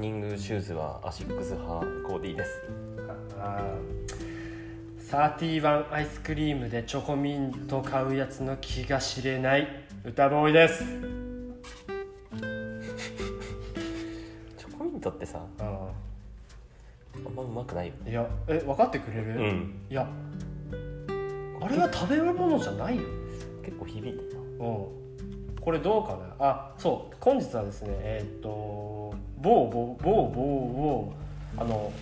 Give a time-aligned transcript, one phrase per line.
[0.00, 2.62] ンニングシューズはアシックス派コーディーです。
[3.38, 4.00] あー
[5.10, 9.66] 31アイスクリームでチョコミント買うやつの気が知れない
[10.04, 10.84] 歌ボーイです。
[14.56, 15.88] チョコミントってさあ
[17.16, 19.74] あんまうまくないよいやえ分かってくれる、うん。
[19.90, 20.08] いや
[21.60, 23.02] あれは食べ物じゃないよ。
[23.62, 24.40] 結構響いてたう。
[24.42, 24.86] ん
[25.60, 26.46] これどうかな？
[26.48, 27.16] あそう。
[27.20, 28.48] 本日はですねえーっと
[29.40, 31.12] 某某某某某
[31.56, 31.92] あの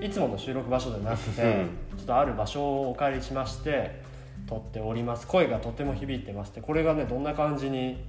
[0.00, 1.68] いつもの収録場所じゃなくて、うん。
[1.96, 4.02] ちょっとある場所をお借りしまして
[4.46, 5.26] 撮っております。
[5.26, 8.04] 声がとても響いてましてこれがねどんな感じに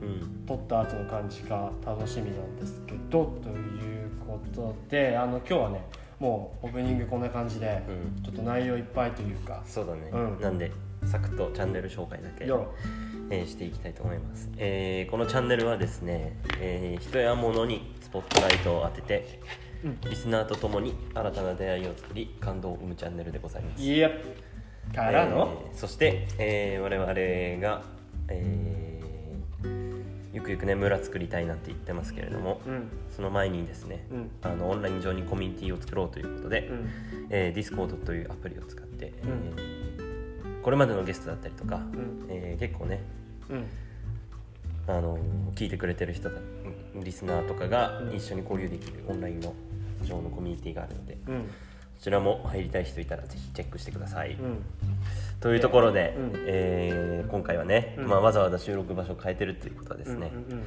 [0.00, 0.44] うん。
[0.46, 5.84] 撮った後の感じか楽しみなんですけどということであの今日はね
[6.18, 8.22] もうオープニングこんな感じで、うん。
[8.22, 9.62] ちょっと内容いっぱいというか。
[9.66, 10.40] そうだね、うん。
[10.40, 10.70] なんで
[11.06, 12.46] サクッとチャンネル紹介だけ。
[12.46, 12.74] よろ
[13.32, 19.40] えーしていきたいと思います、えーこのチャンネルはですね、えー人や物にスポットライトを当てて、
[19.84, 20.00] うん。
[20.10, 23.82] リスナーとともに新たな出会いを作り感動を生むチャンネルでございます。
[23.82, 24.10] いや
[24.94, 27.82] からの、えーそして、えー我々が、
[28.28, 29.02] えー
[30.34, 32.88] ゆくゆくね村作りたいなって言ってますけれどもうん。
[33.14, 34.30] その前にですね、うん。
[34.42, 36.90] あのオンライン上にコミュニティを作ろうということで、うん。
[37.30, 39.08] えー、Discord というアプリを使って、ん。
[39.08, 39.82] えー
[40.62, 41.92] これまでのゲストだったりとか、ん。
[42.28, 43.21] えー結構ねうん
[44.88, 45.18] あの
[45.54, 46.40] 聞いてくれてる人だ
[46.96, 48.16] リスナーとかがうん。
[48.16, 49.54] 一緒に交流できるオンラインの
[50.04, 51.50] 上のコミュニティがあるのでうん。
[51.96, 54.64] そちらも入りたい人いたらぜひチェックしてください、うん。
[55.38, 56.32] というところで、うん。
[56.46, 58.08] えー今回はね、うん。
[58.08, 60.64] まあ、わざわざ収録場所を変えてるということはですね、うんうん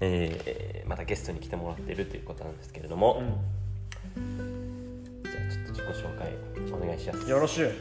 [0.00, 3.20] えーまたゲストに来てもらってるということなんですけれども、
[4.14, 6.32] じゃあちょっと自己紹介
[6.72, 7.30] お願いしまうんす。
[7.30, 7.72] よろしゅう。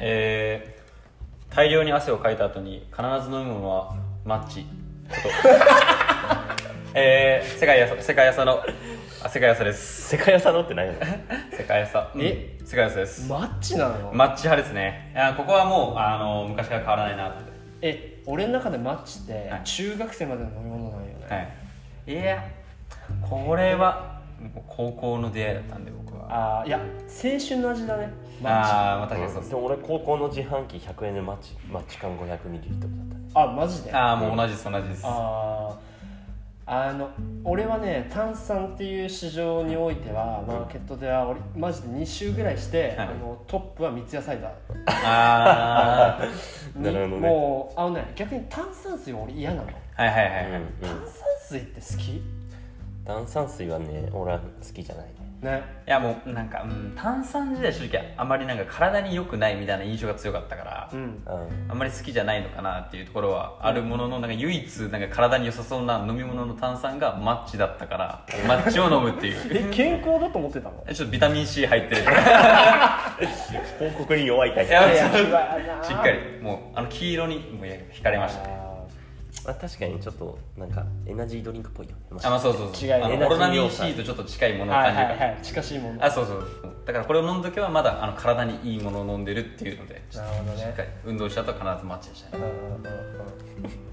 [0.00, 0.77] えー
[1.50, 4.66] 大量に汗をかいた後に必ず飲むものはマッチ。
[6.94, 8.62] えー、世界やさ世界やさの
[9.22, 10.08] あ世界やさです。
[10.10, 10.86] 世界屋さんのって何？
[10.86, 11.00] やの
[11.56, 12.12] 世界やさ。
[12.16, 12.66] えうん。
[12.66, 13.28] 世界やさです。
[13.28, 14.12] マッチなの？
[14.12, 15.12] マッチ派ですね。
[15.14, 17.52] いやここはもうあの昔から変わらないなって。
[17.80, 19.64] え俺の中でマッチってはい。
[19.64, 22.12] 中学生までの飲み物なんよね、はい。
[22.12, 22.44] いや
[23.22, 26.26] これはもう高校の出会いだったんで僕は。
[26.30, 28.10] ああいや青春の味だね。
[28.40, 28.70] マッチ。
[28.72, 32.60] ああまあ確かにそうですでも俺高校の自販機100円でマッチマッチ缶 500ml だったね。
[33.34, 33.92] あマジで？
[33.92, 35.02] ああもう同じです同じです。
[35.04, 35.88] あー。
[36.70, 37.08] あの
[37.44, 43.08] 俺はね炭酸っていう市場においてはマーケットでは俺マジで2周ぐらいして、はい。
[43.08, 44.52] あのトップは三ツ矢サイダー。
[44.86, 46.26] ああ
[46.76, 47.28] になるほどね。
[47.28, 49.68] もうあのね逆に炭酸水は俺嫌なの。
[49.94, 50.68] はいはいはいはい、うん。
[50.82, 51.08] 炭酸
[51.48, 52.22] 水って好き？
[53.08, 55.12] 炭酸水はね俺は好きじゃないね。
[55.40, 55.62] ね。
[55.86, 61.00] いやもうなんか、うん、炭酸自体正直あまりなんか体に良くないみたいな印象が強かったから、うん。
[61.00, 61.70] うん。
[61.70, 69.36] あんまり好きじゃないのかなっていうところはあるもののなんか唯一なんか体に良さそうな飲み物の炭酸がマッチだったからマッチを飲むっていう。
[69.52, 70.84] え健康だと思ってたの？
[70.92, 72.02] ちょっとビタミン C 入ってる。
[73.78, 74.72] 広告に弱いタイプ。
[75.86, 76.42] しっかり。
[76.42, 78.54] もうあの黄色にもう惹かれましたね。
[78.60, 78.67] あ
[79.48, 82.20] まあ、確かにちょっとなんかエナジードリンクっぽいよね。
[82.22, 82.84] あまあそうそうそう。
[82.84, 85.42] 違いないあのオロナミン C とちょっと近いもーのを感じるからはいはいはい。
[85.42, 86.04] 近しいもの。
[86.04, 86.44] あそうそう。
[86.84, 90.58] だからこれを飲む時はまだあの体にいいものを飲んでるっていうのでなるほどね。
[90.58, 92.36] しっかり運動した後は必ずマッチでした。
[92.36, 93.88] ねうんうんうんうん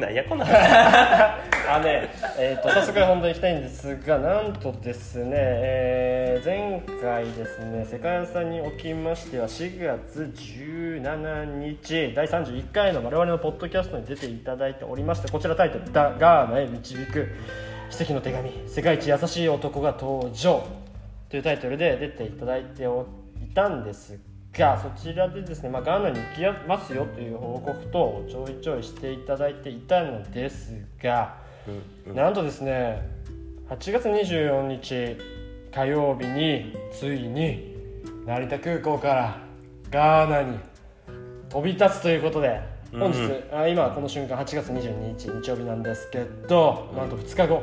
[0.00, 17.28] なんやこんな あね、えー、と早速本題いきたいんですがなんとですね、えー前回ですね世界遺産におきましては4月17日第31回の我々のポッドキャストに出ていただいておりましてこちらタイトル「ダ・ガーナへ導く
[17.90, 20.66] 奇跡の手紙世界一優しい男が登場」
[21.28, 23.06] というタイトルで出ていただいてお
[23.42, 24.18] いたんです
[24.52, 31.36] がそちらでですね、まあ、ガーナに行きますよという報告等をちょいちょいしていただいていたのですが、
[32.06, 33.02] うんなんとですね
[33.68, 35.16] 8月24日
[35.76, 37.76] 火曜日についに
[38.24, 39.38] 成田空港から
[39.90, 40.58] ガーナに
[41.50, 43.58] 飛び立つということで本日、うん。
[43.58, 47.62] あ今この瞬間8月22日日曜日なんですけど、なんと2日後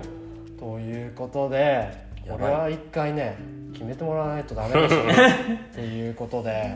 [0.60, 1.92] ということで
[2.30, 3.36] これは一回ね
[3.74, 5.13] 決めてもらわないとダメですね。
[5.74, 6.75] っていうことで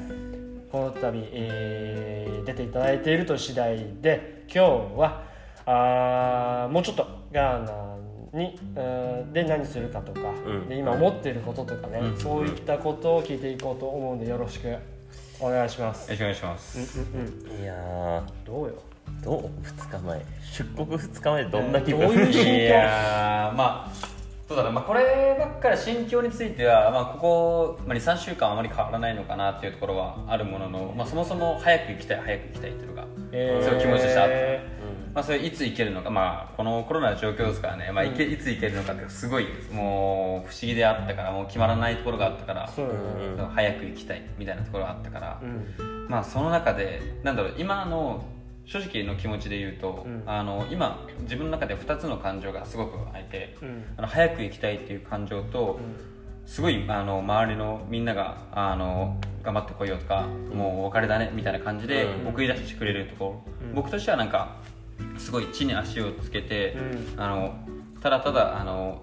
[0.72, 5.22] この度、えー出ていただいていると次第で今日は
[5.68, 7.98] あーもうちょっとガーナ
[8.34, 8.82] にう
[9.26, 10.70] んで何するかとか、うん。
[10.70, 12.18] で今思っていることとかね、うん。
[12.18, 14.76] そういったことを聞いていこうと思うんでよろしく
[15.40, 16.12] お願いします。
[16.12, 17.00] よろしくお願いします。
[17.00, 17.62] うんうんうん。
[17.62, 18.24] いやー。
[18.46, 18.74] どうよ？
[19.24, 20.26] どう？2日前。
[20.54, 22.50] 出国2日前でどんな気分、えーどういう心境？
[22.52, 34.32] いやーまあそうだな、まあ、こればっかり心境については、まあ、ここ、まあ、23週間あまり変わらないのかなっていうところはあるものの、まあ、そもそも早く行きたい早く行きたいっていうのがえそういう気持ちとしてあって。
[34.34, 34.68] え
[35.18, 42.88] まあ、それいつ行けるのか、まあ、このコロナの状況ですからね、まあ、いけいつ行けるのかってすごいもう不思議であったからもう決まらないところがあったからそう。
[43.36, 46.08] だね早く行きたいみたいなところがあったから、うん。
[46.08, 48.26] まあその中でなんだろう今の
[48.66, 50.22] 正直の気持ちで言うと、うん。
[50.28, 53.86] あの今自分の中で2つの感情がすごくあって、うん。
[53.98, 55.80] あの早く行きたいっていう感情と、
[56.46, 62.28] すごいあの周りのみんながあの頑張ってこいよとか、もうお別れだねみたいな感じでうん。
[62.28, 63.74] 送り出してくれるところ、うん。
[63.74, 64.58] 僕としてはなんか
[65.18, 66.76] すごい地に足をつけて、
[67.18, 67.56] うあの
[68.02, 69.02] ただただあの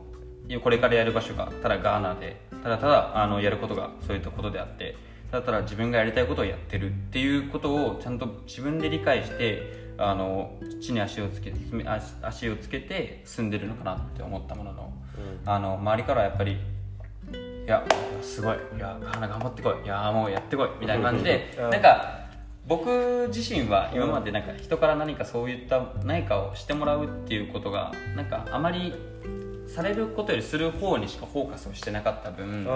[0.62, 4.96] これからやる場所がただガーナでただただあのやることがそういったことであって
[5.30, 11.52] ただただ自分がやりたいことをやってるっていうことをちゃんと自分で理解してあの地に足をつけ
[11.86, 14.92] 足足をつけて住んでるのかなって思ったものの、
[15.46, 17.84] あの周りからはやっぱりいや
[18.20, 21.70] すごいいやガーナ頑張ってこいいやもうやってこいみたいな感じで、うん。
[21.70, 22.23] なんか
[22.66, 28.94] 僕自身は今までなんか人から何かそういった何かをしてもらうっていうことがなんかあまり
[29.66, 32.66] されることよりする方にしかフォーカスをしてなかった分、うん。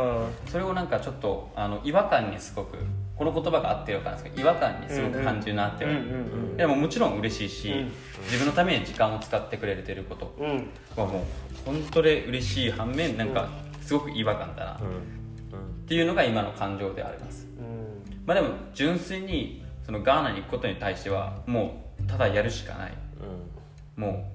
[0.46, 2.76] それをなんかちょっとあの違和感にすごく
[3.16, 5.88] この言葉が合ってるかなんですけど違和感にすごく感じるなって、う。
[5.88, 7.92] んうんでももちろん嬉しいし、うん
[8.24, 10.34] 自分のために時間を使ってくれてること
[10.96, 11.24] はもう
[11.64, 13.48] 本当に嬉しい反面なんか
[13.80, 22.92] すごく違和感だなっうんていうのが今の感情でありますうんまあでも純粋にそのガーナに行くことに対してはもうただやるしかない。
[23.96, 24.30] も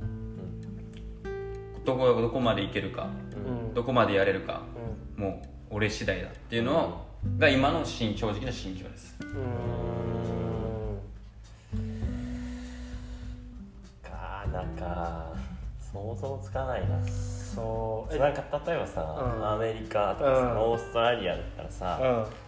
[1.23, 3.71] うどこどこまで行けるかうん。
[3.71, 4.63] どこまでやれるか
[5.15, 7.05] うもう俺次第だっていうの
[7.38, 9.15] が今の心正直な心境です。
[9.23, 9.27] ん。
[14.01, 15.33] ガーナか
[15.79, 17.00] 想像つかないな。
[17.07, 18.15] そう。
[18.15, 18.17] え。
[18.17, 19.03] なんか例えばさ、
[19.38, 19.47] うん。
[19.51, 20.57] アメリカとかさ、うん。
[20.57, 22.42] オーストラリアだったらさ、う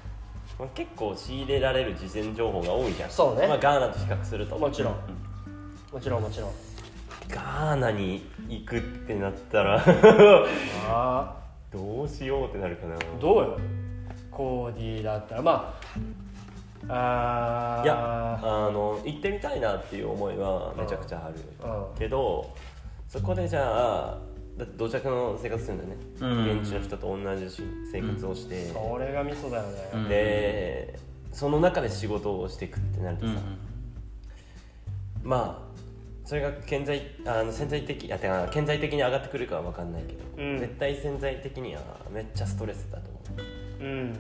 [0.74, 3.10] 結構仕入れられる事前情報が多いじゃん。
[3.10, 3.48] そうね。
[3.48, 4.56] まあ、ガーナと比較すると。
[4.58, 4.96] んもちろん。
[5.92, 6.52] もちろんもちろん。
[7.30, 9.84] ガーナに行くってなったら
[10.88, 11.36] あ
[11.72, 12.96] どうしようってなるかな。
[12.96, 13.60] あどうよ？
[14.32, 15.42] コーディだったら。
[15.42, 15.78] ま
[16.88, 17.84] ああー。
[17.84, 21.36] いやあの行ってみたいなっていう思いはめちゃくちゃある
[21.70, 21.98] うん。
[21.98, 22.54] けど
[23.10, 24.18] そこでじゃあ
[24.58, 26.60] だって土着の生活するんだよね、うん。
[26.62, 27.46] 現地の人と同じ
[27.92, 30.10] 生活をして、それがミソだよね、うん。
[30.10, 30.98] で
[31.32, 33.34] その中で仕事をしていくってなるとさ、
[35.24, 35.76] まあ
[36.24, 40.60] それが顕在あの潜在的あてか顕在的に上がってくるかは分かんないけど、うん。
[40.60, 41.82] 絶対潜在的には
[42.12, 43.20] めっちゃストレスだと思
[43.82, 43.84] う。
[43.84, 44.12] ん。
[44.12, 44.16] う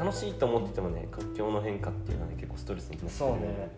[0.00, 3.70] 楽しいと思っててもね環境の変化っていうのはね結構ストレスになってそうね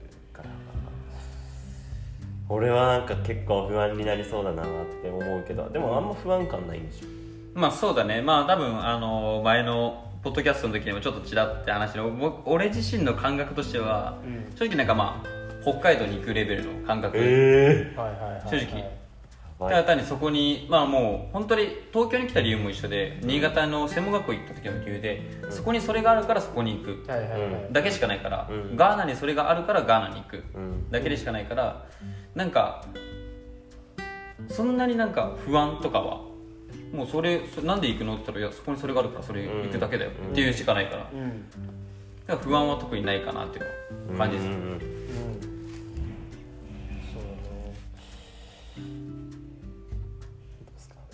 [2.53, 4.67] 俺はなんか結構不安になりそうだなっ
[5.03, 7.07] て思うけどでもあんま不安感ないんでしょ
[7.55, 8.21] まあそうだね。
[8.21, 14.57] まあ多分あの前のポッドキャストの時にもちょっとちらって話の僕俺自身の感覚としては、うん。
[14.57, 15.29] 正直なんかまあ
[15.63, 18.81] 北海道に行くレベルの感覚、えはいはいはい、はい、正直。
[18.81, 19.03] え
[19.59, 27.07] ただ単にそこにまあもう本当に東京に来た理由も一緒で新潟の専門学校行った時の理由で、そこにそれがあるからそこに行く。
[27.71, 28.77] だけしかないから、うん。
[28.77, 30.45] ガーナにそれがあるからガーナに行く。
[30.55, 30.91] うん。
[30.91, 31.85] だけでしかないから
[32.35, 32.85] なんか
[34.49, 36.21] そんなになんか不安とかは
[36.93, 41.51] もうそれそなんで行くのって言ったらいやそこにそれがあるからそれ行くだけだよっていうしかないから,、うん。
[42.27, 44.79] だから不安は特にないかなっていう感じです、うんうん
[47.13, 47.73] そうね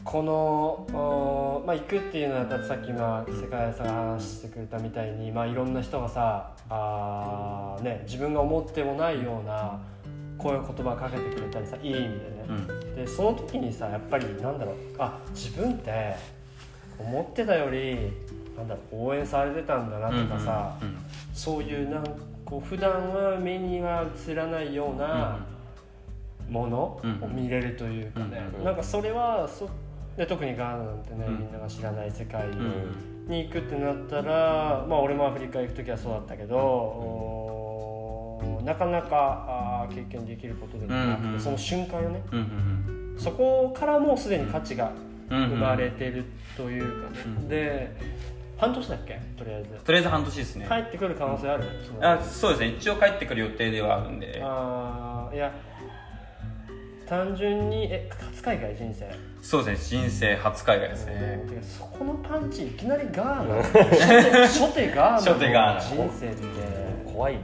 [0.04, 0.32] この
[0.94, 9.78] おまあ行くっていうのはさっき今世界さんが話してくれたみたいにまあいろんな人がさあーね自分が思ってもないような
[10.38, 12.14] こういう言葉かけてくれたりさいい意味でね、
[12.48, 12.94] うん。
[12.94, 14.74] でその時にさやっぱりなんだろう。
[14.98, 16.14] あ自分って
[16.98, 18.12] 思ってたより
[18.56, 20.96] なんだろう応援されてたんだなとかさ、うんうん
[21.34, 22.04] そういうなん
[22.44, 25.38] こう普段は目には映らないような
[26.48, 27.22] ものうん。
[27.22, 29.68] を見れるというかね、うんなんかそれはそ
[30.16, 31.38] で特にガーナなんてね、うん。
[31.38, 33.26] みんなが知らない世界うん。
[33.28, 44.92] に行くってなったら、まあ俺もアフリカ行く時はそうだったけど、なかなかあー経験できることでもなくて、うんうんその瞬間よねうんうんそこからもうすでに価値が
[45.30, 45.48] うんうん。
[45.50, 46.24] 生まれてる
[46.56, 47.96] というかね、うんで
[48.56, 49.20] 半年だっけ？
[49.36, 49.68] とりあえず。
[49.84, 50.66] とりあえず半年ですね。
[50.68, 51.64] 帰ってくる可能性ある？
[51.86, 52.68] そのあそうですね。
[52.76, 54.40] 一応帰ってくる予定ではあるんで。
[54.42, 55.52] あーいや
[57.06, 59.08] 単純にえ初海外人生？
[59.40, 60.02] そうですね。
[60.02, 61.44] 人生初海外ですね。
[61.48, 63.62] てかそこのパンチいきなりガーナ。
[64.48, 66.04] 初手ガーナ初手ガーナ。
[66.06, 67.08] 人生って。
[67.12, 67.38] 怖い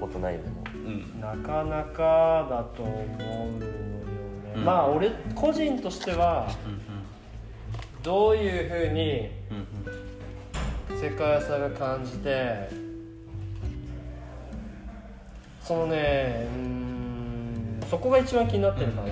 [0.00, 0.73] ことないよねもうん
[1.20, 4.64] なかなかだと思うのよね、うん。
[4.64, 6.80] まあ俺個人としてはうん
[8.02, 9.56] どういうふうにうん
[10.92, 11.00] うん。
[11.00, 12.68] 世界さが感じて
[15.60, 19.08] そのねうーんそこが一番気になってるかな、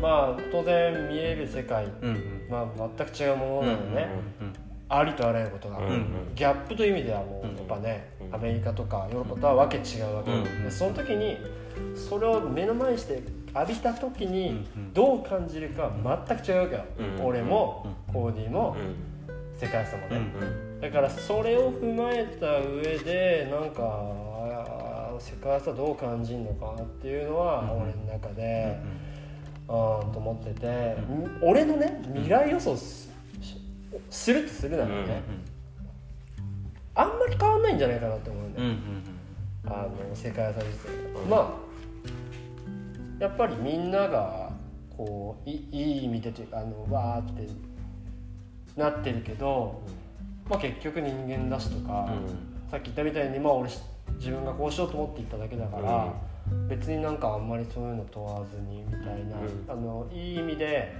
[0.00, 2.46] まあ当然見える世界、うんうん。
[2.50, 4.08] まあ、全く違うものなのね、
[4.40, 4.52] うん
[4.88, 6.06] ありとあらゆることが、うん
[6.36, 10.64] ギャップという意味ではもううんやっぱね、うんアメリカとかヨーロッパとはわけ違うわけ、うん。
[10.64, 11.36] でその時に
[11.94, 13.22] それを目の前にして
[13.54, 14.92] 浴びた時にうんうん。
[14.92, 15.90] どう感じるか
[16.28, 16.84] 全く違うわけよ、
[17.18, 17.26] うん。
[17.26, 18.76] 俺も、コーディも、
[19.58, 24.04] 世界遺産もね、うんだからそれを踏まえた上でなんか
[25.18, 28.78] 世界遺産どう感じるのかなっていうのはうん俺の中で、
[29.68, 30.96] あーんと思ってて、
[31.40, 33.10] 俺のね未来予想す
[34.10, 35.22] するとするならね、
[36.96, 39.02] あんまり変わんないんじゃないかなって思うんだよ、うんうん
[39.68, 40.90] あの世界遺産自体
[41.28, 41.66] まあ
[43.18, 44.52] やっぱりみんなが
[44.96, 47.48] こういいい意味でというかあのわーって
[48.76, 49.82] なってるけど、
[50.48, 52.08] まあ、結局人間だしとか、
[52.70, 53.80] さっき言ったみたいに、まあ、俺し
[54.18, 56.12] 自分がこうしようと思って言っただけだから、
[56.68, 59.64] 別になんかあんまりそういうの問わずにみたいな、うん。
[59.68, 60.92] あのいい意味で、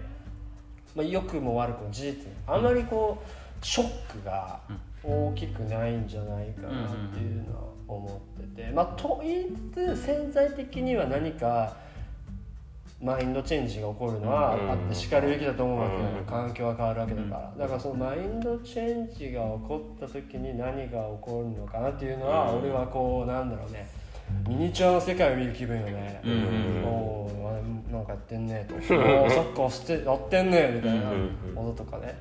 [0.95, 4.61] まあ、良くも悪くも事実あまりこうショックが
[5.03, 11.77] 大きくないんじゃないかなっていうのは思ってて、まあ、と言いつつ潜在的には何か
[13.01, 23.87] マインドチェンジが起こるのはうんあってしかるべきだと思うわけよ、うん環境が変わるわけだから、だからそのマインドチェンジが起こった時に何が起こるのかなっていうのは、うん俺はこうなんだろうね。
[24.49, 28.75] ミニチュアの世界を見る気分よね、うんうんおーあなんかやってんねと。
[28.75, 31.31] おーサッカーしてやってんねみたいなうん。
[31.55, 32.19] こととかね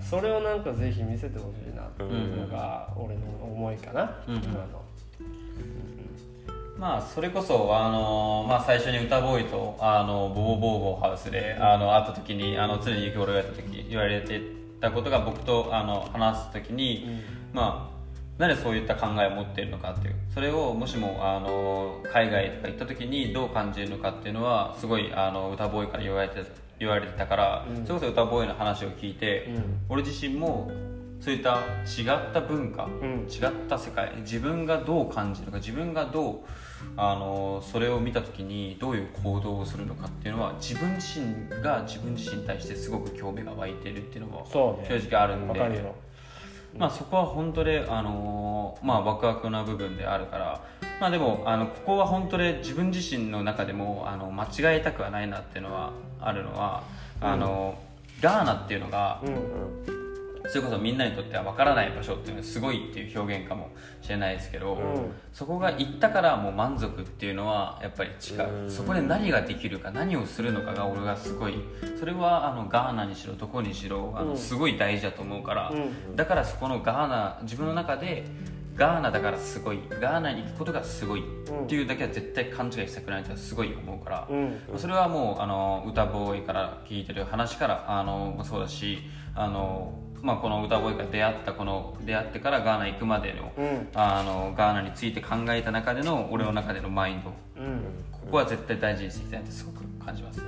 [0.00, 4.36] それをなんかぜひ見せてほしいなっていうのが俺の思いかな、うん。
[4.36, 4.82] 今の。
[6.78, 14.42] まあそれこそあの、まあ、最初に歌ボーイとあのボーボーボーハウスであの会った時にあの常に雪俺がやった時言われて
[14.80, 17.22] たことが僕とあの話す時に、
[17.54, 17.96] まあ
[18.38, 20.14] なんでそういった考えを持っているのかっていう。
[20.34, 26.44] それをもしもあの海外とか行った時にどう感じるのかっていうのはすごいあの歌ボーイから言われて
[26.78, 27.86] 言われてたから、うん。
[27.86, 29.62] それこそ歌ボーイの話を聞いて、うん。
[29.88, 30.70] 俺自身も
[31.20, 33.26] そういった違った文化、ん。
[33.28, 36.36] 違った世界自分がどう感じるか自分がどう
[36.96, 45.00] あのそれを見た時にどういう行動をするのかっていうのは自分自身が自分自身に対してすごく興味が湧いてるっていうのもそうね。
[45.00, 45.58] 正直あるんで。
[45.58, 45.94] わかるよ
[46.78, 50.60] まあ、そこは本当で、あのーまあ、ワクワクな部分であるから、
[51.00, 56.82] まあ、でもあのここは本当で自分自身の中でもあの間違えたくはないなっていうのはあるのは、
[57.20, 57.78] あの
[58.20, 59.30] ガーナっていうのが、う
[59.92, 59.95] ん
[60.48, 65.12] それこそみんなにとっては分からない場所っていうのはすごいっていう表現かもしれないですけど、ん。
[65.32, 68.70] そこが行ったからもう満足っていうのはやっぱり違ううん。
[68.70, 71.54] そこで何ができるか何をするのかが俺がすごい
[71.98, 74.28] それはあのガーナにしろどこにしろあうん。
[74.30, 76.16] のすごい大事だと思うから、うん。
[76.16, 78.24] だからそこのガーナ自分の中で
[78.76, 84.60] ガーナだからすごいガーナに行くことがすごいっていうだけは絶対勘違いしたくないってすごい思うから、うん。
[84.78, 88.98] それはもうあの歌ボーイから聞いてる話からあのもそうだし
[89.34, 93.88] あの、まあ、この歌ボーイが出会ったこの出会ってからガーナ行くまでの,、うん。
[93.94, 97.32] あのガーナについて考えた中での俺の中でのマインド。
[97.60, 97.80] うん。
[98.10, 100.40] ここは絶対大事にしていきたいなってすごく感じます。
[100.40, 100.42] い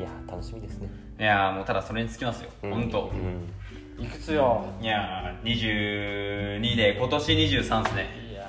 [0.00, 0.88] や楽しみですね。
[1.18, 2.70] いやーもうただそれにつきますよ、うん。
[2.70, 3.12] 本当。
[3.12, 4.04] うん。
[4.04, 4.64] いくつよ？
[4.80, 8.06] いやー22で今年23っすね。
[8.30, 8.42] いや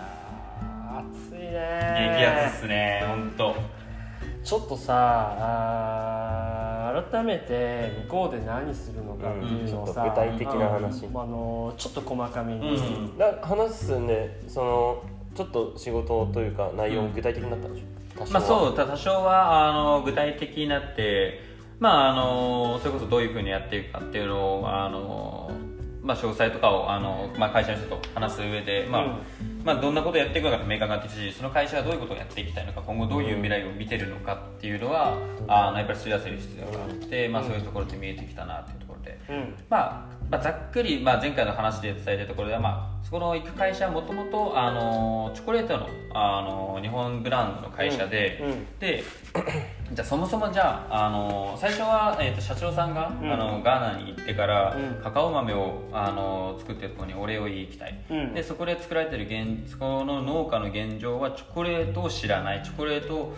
[0.93, 3.55] ー暑い激ねアツっすね本当。
[4.43, 6.68] ちょっとさあー
[7.12, 11.05] 改めて向こうで何するのかっていうのをさ、うんちょっと具体的な話。
[11.05, 13.17] うんあのちょっと細かめに、うん。
[13.17, 15.03] な話すんでその
[15.36, 17.86] ちょっと仕事というか内容具体的になったんでしょ？
[18.19, 18.39] 多少は。
[18.39, 21.41] まあそうた多少はあの具体的になって
[21.79, 25.51] まああのそれこそどういうふうにやっていくかっていうのをあの
[26.01, 29.19] まあ詳細とかをあの、まあ、会社の人と話す上で、まあ
[29.63, 39.19] まあ、どんなことをやっていくのか明確になってきたしその会社がどういうことをやっていきたいのか今後どういう未来を見てるのかっていうのは、あのやっぱりすり合わせる必要があって、まあ、そういうところで見えてきたなっていうところで。
[39.29, 48.79] うんまあ、まあ、ざっくり、まあ、前回の話で伝えたところでは、まあ、そこの行く会社はもともとあのチョコレートのあの日本ブランドの会社で、うんうん。
[48.79, 49.03] で
[49.91, 53.31] じゃあそもそもじゃああの最初は、えー、と社長さんが、うん。
[53.31, 55.03] あのガーナに行ってから、うん。
[55.03, 58.33] カカオ豆をあの作ってるところにお礼を言いきたい、うん。
[58.33, 62.62] でそこで作られてる現そこの農家の現状はチョコレートを知らない。
[62.63, 63.33] チョコレート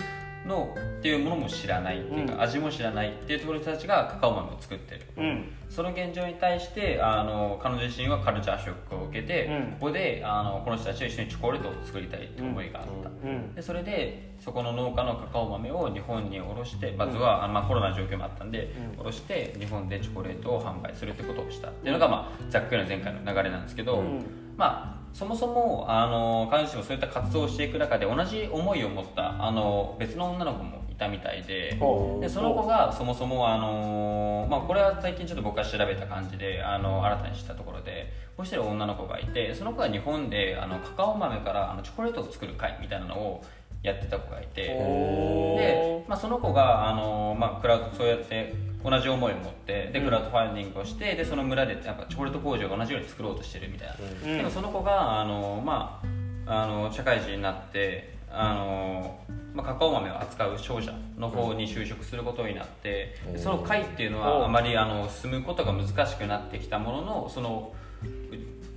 [0.45, 2.41] のっていうものも知らないっていうか、うん。
[2.41, 5.01] 味も知らないっていうところの人たちがカカオ豆を作ってる。
[5.17, 5.53] うん。
[5.69, 9.71] その現状に対してあの彼女自身はカルチャーショックを受けて、うん。
[9.73, 13.55] ここであのこの人たちと一緒にチョコレートを作りたいって思いがあった、うん。
[13.55, 19.01] でそれでそこの農家のカカオ豆を日本に卸してまずは、まあ、コロナの状況もあったんで、うん。
[19.01, 24.25] 卸して日本でチョコレートを販売するってことをしたっていうのが、まあ、ざっくりの前回の流れなんですけど、うん。
[24.57, 31.77] まあそもそもあの彼女もそういった活動をしていく中で同じ思いを持ったあの別の女の子もいたみたいで
[32.21, 43.43] でその子がそもそもあの、まあ、これは最近ちょっと僕が調べた感じであの新たに知ったところでもう一人女の子がいてその子が日本であのカカオ豆からあのチョコレートを作る会みたいなのを
[43.83, 48.53] やってた子がいてで、まあ、その子があの、まあ、クラウドそうやって
[48.83, 50.05] 同じ思いを持ってでうん。
[50.05, 53.95] クラウドファンディングをしてでその村でやっぱチョコレート工場が同じように作ろうとしてるみたいな、
[54.31, 54.37] うん。
[54.37, 56.01] でもその子があの、ま
[56.45, 59.19] あ、あの社会人になってあの、
[59.53, 63.39] まあ、カカオ豆を扱う商社の方に就職することになって、うん。
[63.39, 67.73] その会っていうのおはあまりあの進むことが難しくなってきたもののその
[68.03, 68.07] う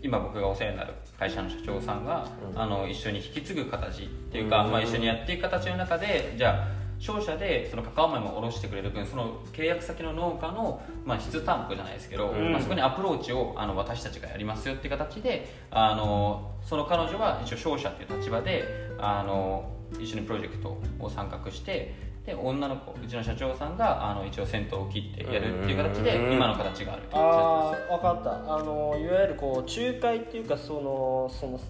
[0.02, 2.60] 今僕がお世話になる会社の社長さんが、うん。
[2.60, 4.72] あの一緒に引き継ぐ形っていうか、うん。
[4.72, 12.52] まあ、一緒にやっていく形の中でじゃあ商社でそのカカオ豆を卸してくれる分その契約先の農家の、まあ、質担保じゃないですけど、うん。
[12.52, 18.64] まあ、そこにアプローチをあの私たちがやりますよっていう形であのその彼女は一応商社っていう立場で
[18.98, 19.70] あの
[20.00, 26.32] 一緒にプロジェクトを参画してで女の子うちの社長さんがあの一応先頭を切ってやるっていう形でうん。
[26.32, 28.54] 今の形があるってああ分かった。
[28.54, 31.60] あのいわゆるこう仲介っていうかそのその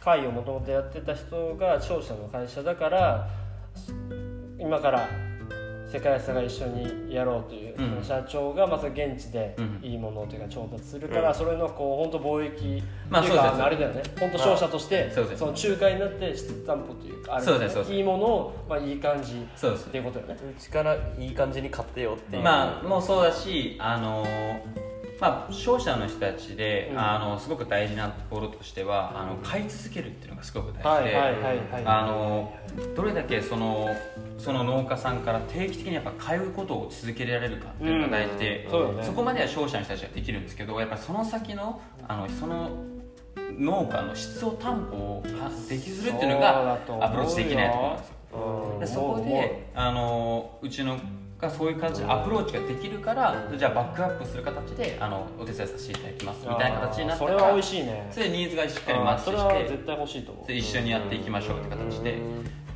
[0.00, 3.28] 会をもともとやってた人が商社の会社だから
[4.58, 5.08] 今から
[5.90, 9.80] 世界さが一緒にやろうという、うんその社長がまず現地でうん。
[9.82, 11.34] いいものというか調達するから、うん。
[11.34, 14.02] それのこう本当貿易まあっていうかそうですあれだよね。
[14.20, 20.34] 本当商社としてその仲介になって質担保というかあれそうですそうですいいものをまあいい感じそうですっていうことよね。
[20.34, 22.42] うちからいい感じに買ってよっていう。
[22.42, 24.26] まあもうそうだしあの
[25.20, 26.98] まあ商社の人たちで、うん。
[26.98, 33.88] あのすごく大事なところとしてはあの買い続けるっていうのがすごく大事で、どれだけその
[34.38, 38.70] その農家さんから定期的にやっぱ買うことを続けられるかっていうのが大事で、うん。
[38.70, 39.04] そね。
[39.04, 42.70] そこまでは商社の人たちができるんですけどやっぱりその先のあのその
[43.58, 45.22] 農家の質を担保
[45.68, 49.00] できずるっていうのがアプローチできないところなんですよ。
[49.00, 50.98] そこであのうちの
[51.40, 56.46] がそういう形でアプローチができるから、じゃあバックアップする形であのお手伝いさせていただきます。
[56.46, 58.08] みたいな形になったからそれは美味しいね。
[58.10, 60.46] それでニーズがしっかりマッチそれしては絶対欲しいと思う。
[60.46, 62.18] で一緒にやっていきましょうって形で。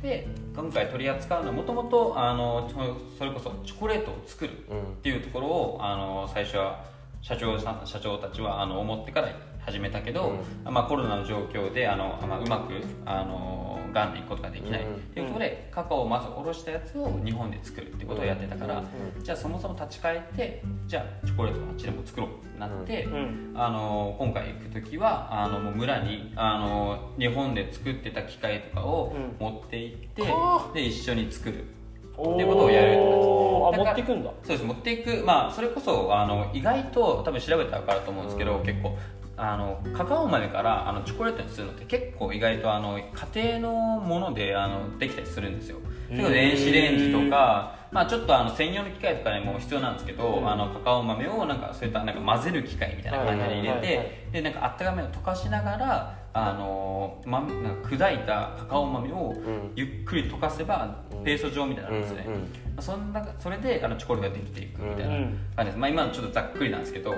[0.01, 2.69] で今回取り扱うのはもともとあの
[3.17, 4.65] それこそチョコレートを作るっ
[5.01, 6.83] ていうところをあの最初は
[7.21, 9.29] 社長さん社長たちはあの思ってから
[9.65, 10.33] 始めたけど、
[10.65, 12.73] まあ、コロナの状況であの、まあ、うまく
[13.05, 14.83] あのガンに行くことができない。
[14.83, 14.95] うん。
[14.95, 18.83] っていうことで、カカオをまずおろしたやつを日本で作るってことをやってたから、
[19.21, 23.53] じゃあそもそも立ち返ってじゃあチョコレートをあっちでも作ろうってなって、うん。
[23.55, 29.35] あの今回行く時はあのもう村にあの日本で作ってた機械とかをうん。
[29.39, 31.65] 持って行って、はで一緒に作る。
[32.13, 34.29] っていうことをやる持っていくんだ。
[34.43, 34.63] そうです。
[34.63, 35.23] 持っていく。
[35.25, 38.95] まあそれこそあの意外と多分調べたら分かると思うんですけど、結構
[39.35, 42.99] あのカカオ豆からあのチョコレートにするのって結構意外とあの
[43.33, 45.79] 家庭のものであのできたりするんですよ。
[46.09, 59.71] 電子レンジとか、まあ、ちょっとあの専用の機械とかにも必要なんですけど、うんあのカカオ豆をなんかそういったなんか混ぜる機械みたいな感じで入れてでなんかあったかめを溶かしながらあの、ま、なんか砕いたカカオ豆をうん。
[59.75, 61.23] ゆっくり溶かせばうん。
[61.23, 65.39] ペースト状みたいになるんですね、うんうんまあそんなそれであのチョコレートができていくみたいなうん。
[65.55, 67.15] 感じです、まあ、今のちょっとざっくりなんですけど、ん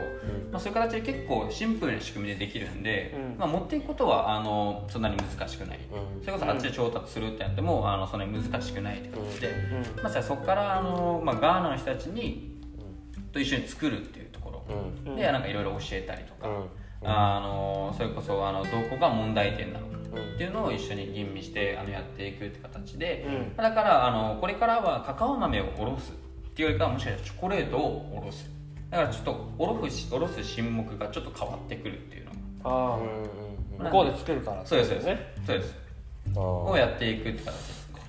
[0.52, 3.40] まあ、そういう形で結構シンプルな仕組みでできるんで、うん。
[3.40, 5.80] まあ、持っていくことはあのそんなに難しくない、
[6.18, 6.22] うん。
[6.22, 10.04] それこそあっちで調達するってやってもあのそんなに難しくないって形で、うん。
[10.04, 12.56] まあ、じゃあそこからあの、まあ、ガーナの人たちに
[13.32, 14.64] と一緒に作るっていうとこ
[15.06, 16.66] ろ、でなんかいろいろ教えたりとか、うん。
[17.08, 19.98] あのそれこそあのどこが問題点なのか。
[19.98, 23.56] うんっていうのを一緒に吟味してあのやっていくって形で、うん。
[23.56, 28.50] だからあのこれからはカカオ豆をおろすっていうよりかはもしかしたらチョコレートをおろす。
[28.90, 32.32] だからちょっとおろすおろす品目がちょっと変わってくるっていうの。
[32.32, 35.76] がああうんうん向こうで作るからそうですそうです、ねそうです。
[36.36, 37.90] あをーやっていくって形です。
[37.94, 38.02] ね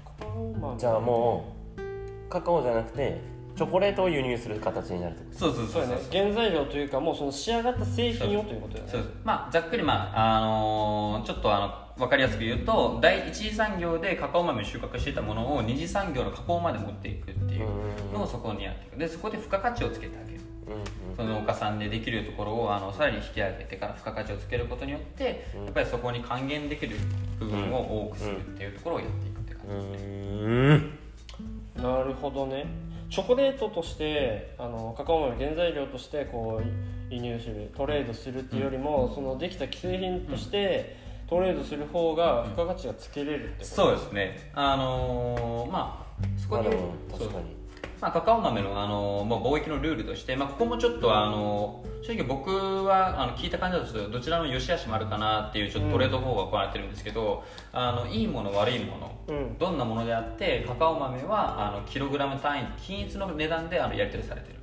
[0.78, 3.20] じゃあもうカカオじゃなくて
[3.56, 5.38] チョコレートを輸入する形になるってこと。
[5.38, 5.82] そうそうそそう。
[5.82, 8.90] うそう原材料というかもうその仕上がった製品をということよね。
[8.90, 9.12] そうです。
[9.24, 17.68] まあざっくりまああのーちょっとあの分かりやすく言うと第一次産業でカカオ豆を収穫していたものを二次産業の加工まで持っていくっていう
[18.12, 18.98] のをそこにやっていく。
[18.98, 20.40] でそこで付加価値をつけてあげる。
[20.68, 25.64] うんその農家さんでできるところをあのさらに引き上げてから付加価値をつけることによって、うん。
[25.64, 26.96] やっぱりそこに還元できる
[27.38, 31.82] 部分を多くするっていうところをやっていくって感うじですね、ん。
[31.82, 32.66] なるほどね。
[33.08, 44.50] チョコレートとしてあのカカオ豆原材料としてこう輸入するトレードするっていうよりも、そのできた既製品としてトレードする方が付加価値がつけれるってこと、そうですね。
[44.54, 46.06] あのーまあ
[46.38, 46.64] そこに
[47.12, 47.56] 確かに。
[48.00, 52.50] まあ、カカオ豆のあの、まあ、貿易のルールとして、まあ、ここもちょっとあの正直僕
[52.84, 59.58] はあの聞いた感じだとどちらの良し悪しもあるかなっていうちょっとトレード方法が行われてるんですけど、あのいいもの悪いもの、うん。
[59.58, 64.58] どんなものであってカカオ豆はあのキログラム単位均一の値段であのやり取りされてる。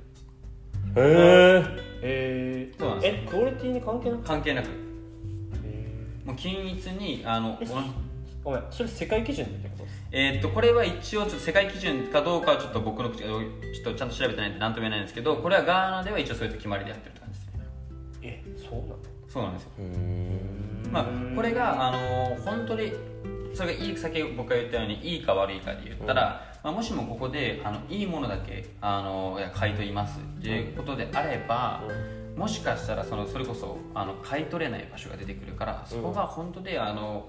[0.96, 1.62] へ
[2.02, 4.22] ええー、そうなんですえクオリティに関係なく？
[4.22, 4.68] 関係なく。
[4.68, 4.93] え
[6.24, 7.58] もう均一にあの
[8.42, 17.60] ごめんそれ世界基準ってことえーっとこれは一応ちょっと世界基準かどうかはちょっと僕の口がちょっとちゃんと調べてないんで何とも言えないんですけどこれはガーナでは一応そういった決まりでやってるって感じですね。
[18.22, 18.96] えそうなの？
[19.28, 19.70] そうなんですよ。
[20.90, 22.92] まあこれがあの本当に
[23.54, 31.82] それがいい先僕が言ったようにいいか悪いかで言ったら、まあ、もしもここであのいいものだけあの買い取りますっていうことであれば、
[32.36, 37.28] もしかしたらそのそれこそあの買い取れない場所が出てくるからそこが本当であの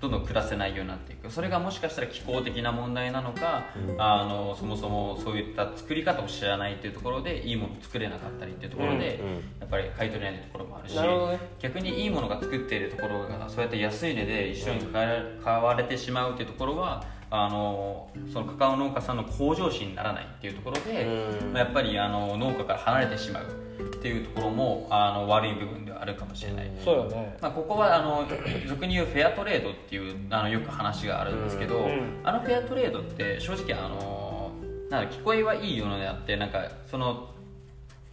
[0.00, 1.30] どんどん暮らせないようになっていく。
[1.30, 3.64] それがもしかしたら気候的な問題なのか、
[3.98, 9.34] あのそもそもそういった作り方を知らないっていうところでいいものを作れなかったりっていうところで、うんうん。
[9.60, 11.38] やっぱり買い取れないところもあるしね。
[11.58, 21.52] 逆にいいものが作っているところがそうやって安い値で一緒に買われてしまうっていうところはあのそのカカオ農家さんの向上心にならないっていうところで、うん。
[21.52, 23.44] まあやっぱりあの農家から離れてしまう
[23.80, 27.36] っていうところもあの悪い部分ではあるかもしれない、そうよね。
[27.40, 28.26] まあ、ここはあの
[28.68, 32.20] 俗に言うフェアトレードっていうあのよく話があるんですけど、うん。
[32.22, 34.52] あのフェアトレードって正直あの
[34.90, 37.30] なんか聞こえはいいものであってなんかその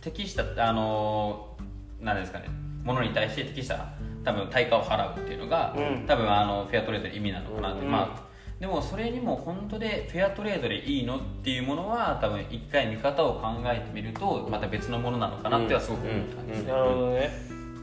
[0.01, 1.57] 適したあの
[1.99, 2.45] なんですかね
[2.83, 3.89] ものに対して適した
[4.23, 6.05] 多分対価を払うっていうのが、うん。
[6.05, 7.91] 多分あのフェアトレードの意味なのかなって、うん。
[7.91, 8.26] まあ
[8.59, 17.31] でもそれにも本当でフェアトレードでいいのっていうものは多分一回見方を考えてみるとまた別のものなのかなってはすごく思ったんですね、なるほどね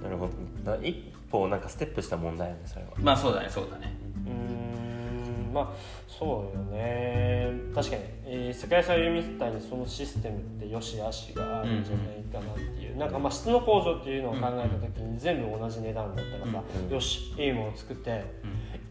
[0.03, 0.29] なるほ
[0.65, 0.77] ど。
[0.77, 0.95] だ一
[1.31, 2.91] 歩なんかステップした問題よねそれは。
[2.99, 5.53] まあそうだねそうだねうーん。
[5.55, 5.69] まあ
[6.09, 7.53] そうよね。
[7.75, 16.93] 確かに、えー世界祭みたいにそのシステムってよし悪しがあるんじゃないかなっていう、なんかまあ質の向上っていうのを考えた時に全部同じ値段だったらさ、うん。
[16.93, 18.25] よしいいものを作って、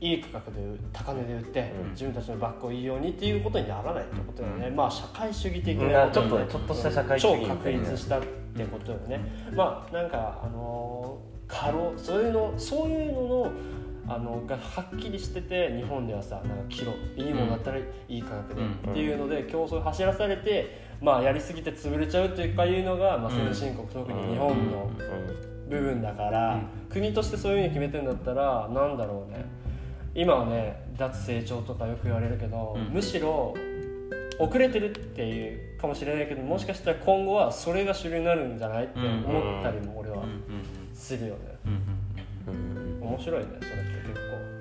[0.04, 0.58] いい価格で
[0.92, 1.92] 高値で売って、うん。
[1.92, 5.92] 自分たちのバッグをいいようにっていうことにならないってことだよね、まあ社会主義的うん。
[5.94, 9.22] なちょっとちょっとした社会主超義みたいな確立したってことよね、
[9.56, 13.52] まあなんかあのー過労そういうのそういうのの
[14.08, 25.54] あのがはっきりしてて日本ではさなんかキロいいものだったらいい価格でうんっていうので競争を走らされてまあやりすぎて潰れちゃうというかいうのが、まあ、先進国、特に日本のうん。
[25.70, 29.46] 部分だから、国としてそういうふうに決めてるんだったらなんだろうね
[30.16, 32.94] 今はね脱成長とかよく言われるけど、うん。
[32.94, 33.54] むしろ
[34.40, 40.24] 遅れてるっていうかもしれないけどもしかしたら今後はそれが主流になるんじゃないって思ったりも俺は
[40.94, 41.42] するよね、
[43.02, 44.03] 面白いねそれって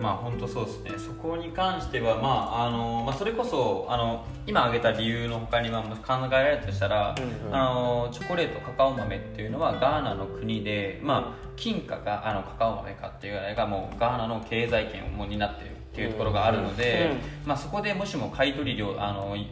[0.00, 0.90] まあ本当そうですね。
[0.98, 17.10] そこに関してはまああの、まあ、それこそあの今挙げた理由の他にはもし考えられるとしたら、うんあのチョコレートカカオ豆っていうのはガーナの国で、まあ、金貨があのカカオ豆かっていうのがもうガーナの経済圏をもう担っているっていうところがあるので、
[17.44, 19.46] うんまあ、そこでもしも買い取り量あの、い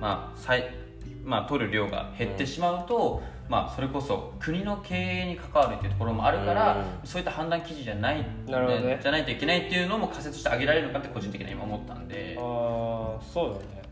[0.00, 0.70] まあ再
[1.24, 9.00] まあ、取る量が減ってしまうと、まあ、それこそ国の経営に関わるっていうところもあるから、うそういった判断基準じゃないなるほどね。
[9.02, 12.38] じゃないといけないっていうのも仮説して挙げられるのかって個人的には今思ったんで。
[12.38, 13.82] ああそうだね。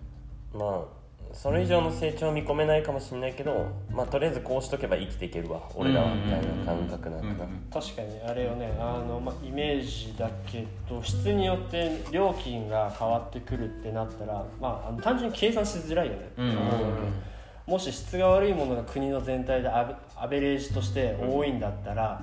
[0.55, 0.99] まあ
[1.35, 7.81] それ以上の成長を見込めないかもしれないけどまあとりあえずこうしとけば生きていけるわ俺らはみたいな感覚なんかな。
[7.81, 8.73] 確かにあれよね。
[8.79, 17.38] あの、まあ、イメージだけど質によって料金が変わってくるってなったら、まあ、あの単純に計算しづらいよね、うん思うわけ
[17.69, 22.23] もし質が悪いものが国の全体でアベアベレージとして多いんだったら、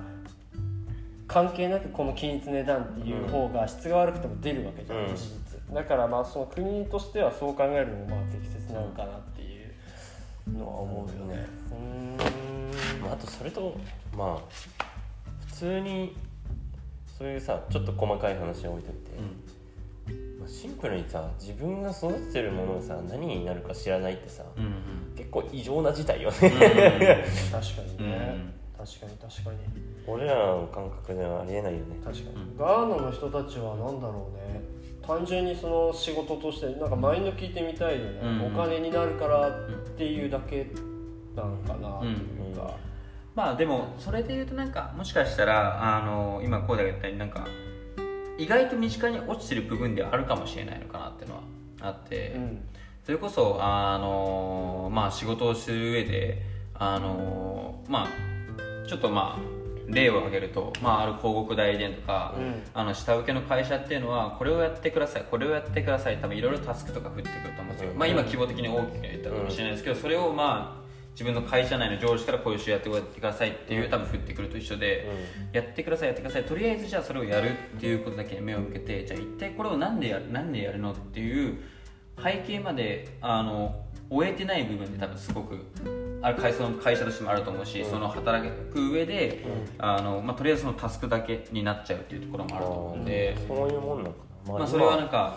[1.28, 5.14] 関係なくこの均一値段っていう方が質が悪くても出るわけじゃん、うん。
[5.14, 9.46] 事実だからまあその国としてはそう考えるのもまあ適切なのかなってい
[10.52, 11.46] うのは思うよね。
[11.70, 13.02] うーん。
[13.02, 13.76] まあ、あとそれと
[14.16, 14.38] まあ
[15.46, 16.16] 普通に
[17.18, 19.10] そういうさちょっと細かい話は置いといて、
[20.38, 24.72] まあ、シンプルにさ自分が育ててるものをさ何になるか知らないってさ、うんうん。
[25.15, 29.58] 結構異常な事態よね、確かにね、確かに確かに
[30.06, 34.60] 俺らの感覚ではありえないよね確かに、ガーナの人たちは何だろうね
[35.06, 36.90] 単純にその仕事としてなん。
[36.90, 38.46] かマインド聞いてみたいよね、うん。
[38.46, 40.66] お金になるからっていうだけ
[41.36, 42.74] なのかなっていうか、
[43.36, 44.72] まあでもそれで言うとなん。
[44.72, 47.30] かもしかしたらあの今こうだが言ったようになん。
[47.30, 47.46] か
[48.36, 51.42] 意外と身近に落ちてる部分ではあるかもしれないのかなっていうのは
[51.82, 52.60] あって、うん。
[53.06, 56.42] それこそあのまあ仕事をする上で
[56.74, 62.62] あのまあちょっとまあ例を挙げると、まあ、ある広告代理店とか、うん。
[62.74, 75.06] あの下請けの会社っていうのはこれをやってくださいこれをやってください多分いろいろタスクとか降ってくると思うんですよ、まあ、今規模的に大きく言ったかもしれないですけど、それをまあ自分の会社内の上司からこういう仕事やってくださいっていう多分降ってくると一緒で、
[75.52, 81.58] やってくださいやってくださいとりあえずじゃあそれをやるっていうことだけに目を向けてじゃあ一体これをなんでやるなんでやるのっていう
[82.22, 85.58] 背景まであの終えてない部分で多分すごく
[86.22, 89.44] ある会社の会社としてもあると思うし、その働く上で、
[89.78, 95.36] あのまあ、とりあえずそのタスクだけになっちゃうっていうところもあると思うんで、そういうもんなのかな、まあ、それはなんか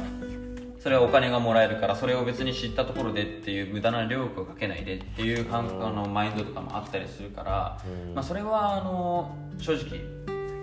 [0.80, 7.78] それはお金がもらえるからそれを別に知ったところでっていう無駄な労力をかけないでっていう感覚あのマインドとかもあったりするから、
[8.16, 10.00] まあ、それはあの正直、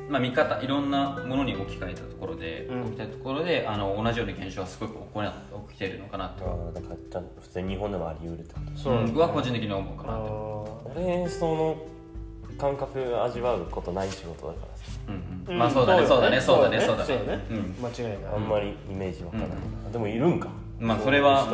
[0.08, 2.82] まあ、見方いろんなものに置き換えたところで、うん。
[2.82, 5.28] 置き換えたところであの同じような現象はすごく起こり
[5.68, 8.78] 起きてるのかなと、だからちゃんと普通に日本でもあり得るってこと。
[8.78, 11.22] そう僕は個人的に思うかあなと、ー。
[11.22, 11.76] 俺その
[12.58, 14.84] 感覚味わうことない仕事だからさ。
[15.08, 15.52] うんうん。
[15.52, 15.58] うん。
[15.58, 16.40] まあそうだねそうだね。
[16.40, 17.36] そうだねそうだそうだね。
[17.36, 17.44] ね。
[17.50, 17.76] うん。
[17.82, 18.34] 間違いない。
[18.34, 20.48] あんまりイメージわからない、でもいるんか。
[20.78, 21.48] まあそれは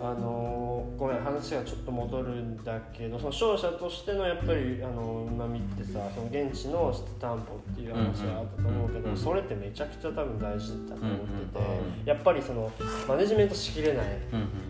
[0.00, 0.67] あのー
[0.98, 12.70] ごめん話がちょっと戻るんだけどその商社としてのやっぱりあのうまみってさその現地の質担保っていう話があったと思うけど、うんそれってめちゃくちゃ多分大事だと思ってて、うんやっぱりその
[13.06, 14.06] マネジメントしきれない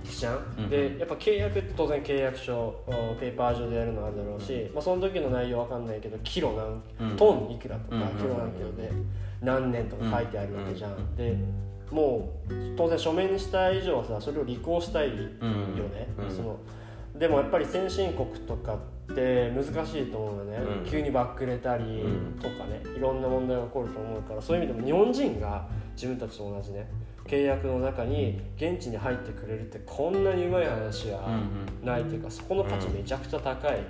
[0.04, 2.54] じゃん、うんでやっぱ契約って当然契約書
[2.86, 7.16] おペーパー上でやるのあるだろうし、まあ、その時の内容わかんないけどキロ何、うん。
[7.16, 8.90] トンいくらとか、うんキロ何キロで
[9.40, 11.36] 何年とか書いてあるわけじゃん、で
[11.90, 15.28] もう当然書面にした以上はさそれを履行したいよね、
[16.18, 16.30] うん。
[16.30, 16.58] その
[17.18, 18.78] でもやっぱり先進国とか
[19.12, 20.90] って難しいと思うよね、うん。
[20.90, 22.38] 急にバックれたりうん。
[22.40, 22.82] とかね。
[22.96, 26.88] いろんな問題が起こると思うからそういう意味でも日本人が自分たちと同じね。
[27.28, 33.80] 契約の中に現地に入ってくれるってこんなにうまい話はうんないというかそこの価値めちゃくちゃ高い、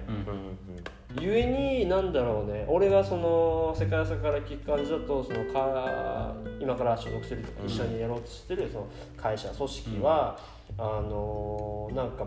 [1.21, 2.67] ゆえになんだろうね。
[2.69, 10.39] 俺がその世界遺産から聞く感じだとそのか今から所属するとか一緒にやろうとしてるその会社組織は、
[10.77, 12.27] あのなんか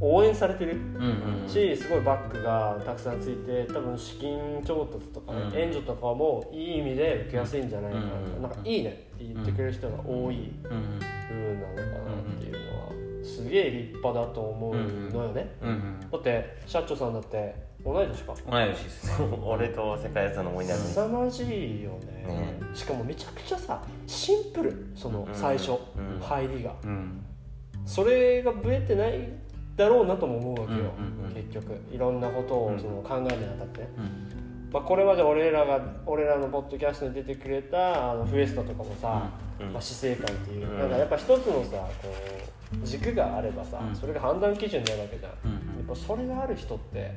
[0.00, 0.98] 応援されてるうんう
[1.38, 5.56] んうんしすごいバックがたくさんついて多分資金調達とかね、うん。
[5.56, 8.48] 援助とかもいい意味で受けやすいんじゃないかな。
[8.48, 10.98] なんかいいねって言ってくれる人が多いうん。
[11.28, 12.71] 部分なのかなっていうのは
[13.24, 17.54] すげえ立派だと思うのよね、うんうんだって社長さんだって
[17.84, 18.34] 同い年か。
[18.48, 19.26] 同い年ですね。
[19.42, 22.24] 俺と世界遺産の思い出ある凄まじいよね。
[22.28, 26.72] ねしかもめちゃくちゃさシンプルその最初、うん入りが。
[26.84, 27.24] うん。
[27.84, 29.28] それがぶれてない
[29.76, 31.80] だろうなとも思うわけよ、うんうんうん結局。
[31.90, 34.70] いろんなことをうんその考えるにあたってね、うん。
[34.72, 39.72] まあ、これまで俺らが俺らのポッドキャストに出てくれたあのフエストとかもさ、うん。
[39.72, 40.78] まあ、死生観っていう、うん。
[40.78, 43.94] なんかやっぱ一つのさこう軸があればさ、うん。
[43.94, 45.52] それが判断基準になるわけじゃん、うん。
[45.52, 47.14] やっぱそれがある人って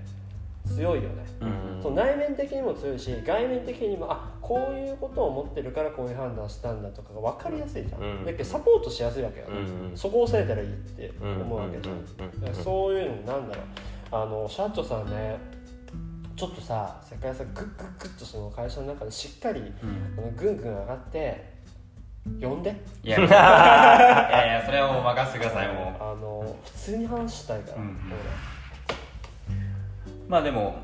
[0.66, 1.80] 強いよね、うん。
[1.82, 8.26] そう内面的にも強いし外面的にもあこういうことを思ってるからこういう判断したんだとかが分かりやすいじゃん、うん。
[8.26, 9.52] だけどサポートしやすいわけよね、
[9.96, 11.42] そこを抑えたらいいってうん。
[11.42, 13.66] 思うわけじゃん、そういうのなんだろう。
[14.12, 15.38] あの社長さんね
[16.36, 20.36] ちょっとさ世界遺産グッグッグッとその会社の中でしっかりうん。
[20.36, 21.55] ぐんぐん上がって
[22.42, 22.76] 呼んで。
[23.04, 27.90] いやいやいやそれはもう任せてくださいもあの普通に話したいから、うんう
[30.28, 30.80] まあでも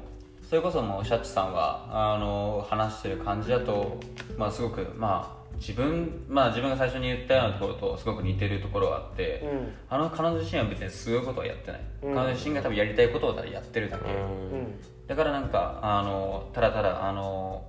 [0.48, 4.00] それこそもうシャッチさんはあの話してる感じだと
[4.38, 9.74] まあすごくまあ自分まあ自分が最初に言ったようなところとすごく似てるところがあって、俺うん。
[9.90, 12.16] あの彼女自身は別にすごいことはやってない、うん。
[12.16, 14.80] 彼女自身が多分やりたいことをただやってるだけ、うん。
[15.08, 17.64] だからなんかあのただただあの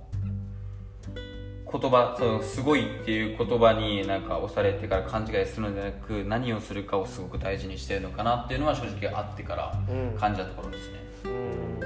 [1.73, 10.17] 言葉そのすごいっていう言葉になんか押されてから勘違いするのではなく何をするかをすごく大事にしてるのかなっていうのは正直あってからうん。
[10.17, 10.99] 感じたところですね。
[11.25, 11.79] うん。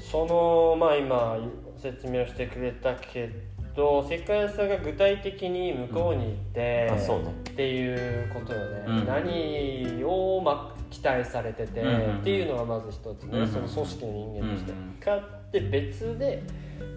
[0.00, 1.36] そのまあ今
[1.76, 3.28] 説明をしてくれたけ
[3.74, 7.34] ど世界遺産が具体的に向こうに行って、あそうね。
[7.50, 9.06] っていうことよね、うん。
[9.06, 12.18] 何を、まあ、期待されてて、うんうんうん。
[12.18, 16.42] っていうのがまず一つね、うんうんその組織の人間として、うんうんかって別で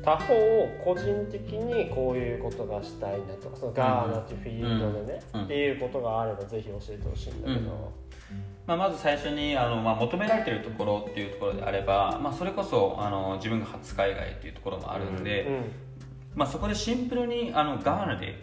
[0.03, 0.33] 他方
[0.83, 5.39] 個人的にこういうことがしたいんだとかそのガーナっていうフィールドでね、うん。
[5.41, 5.45] うん。
[5.45, 7.91] っていうことがあればぜひ教えてほしいんだけど、
[8.67, 15.71] まあ、まず最初にあの、まあ、求められてるところっていうところであれば、まあ、それこそあの自分が初海外っていうところもあるんで、うん。
[16.35, 18.39] まあ、そこでシンプルにあのガーナで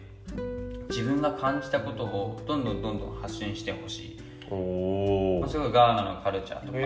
[0.90, 4.17] 自分が感じたことをどんどんどんどん発信してほしい、
[4.50, 6.80] おおまあ、それがガーナのカルチャーとかそう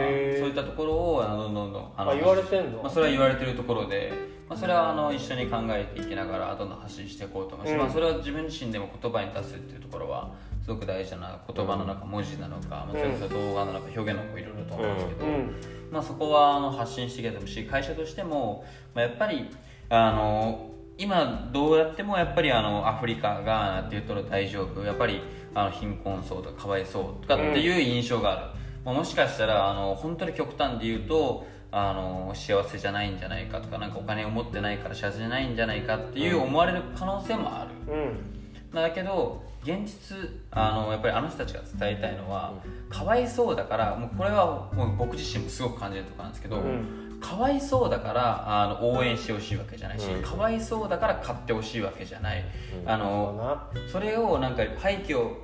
[0.48, 2.82] いったところをあのどんどんどんあのあ言われてんの？
[2.82, 4.12] まあ、それは言われてるところで、
[4.48, 7.78] まあ、それはあの一緒に考えていきながらどんどん発信していこうと思うし、うん。
[7.78, 15.54] まあ、それは自分自身でも言葉に出すっていうところはすごく大事な言葉なのか文字なのか、まあ、それこそ動画なのか表現なのかいろいろと思うんですけど、うん。
[15.90, 19.48] まあ、そこはあの発信していけてほしい会社としても、まあ、やっぱり
[19.88, 24.82] あの今どうやってもやっぱりあのアフリカガーナっていうと大丈夫。
[24.82, 25.20] やっぱり
[25.54, 28.46] あの貧困層とかかわいそうとかっていう印象がある、
[28.84, 38.72] まあ、もしかしたらあの本当に極端で言うとあの幸せじゃないんじゃないかとかなんかお金を持ってないから幸せじゃないんじゃないかっていう思われる可能性もある、うん。
[38.74, 40.18] だけど現実
[40.50, 42.52] あのやっぱりあの人たちが伝えたいのは、
[42.90, 47.18] かわいそうだからもうこれはもう僕自身もすごく感じるところなんですけど、うん。
[47.20, 50.22] かわいそうだからあの応援してほしいわけじゃないし、うん。
[50.22, 52.44] かわいそうだから買ってほしいわけじゃない、
[52.82, 52.90] うん。
[52.90, 55.41] あのそれをなんか背景をば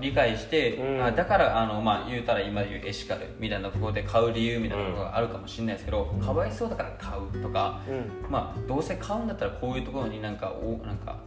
[0.00, 1.04] 理解して、うん。
[1.04, 8.30] あだからあの、まあ、言うたら今言うエシカルみたいなところで買う理由みたいなところがあるかもしれないですけど、かわいそうだから買うとか、うん。
[8.30, 11.20] まあ、どうせ買うんだったらこういうところになんかおなんか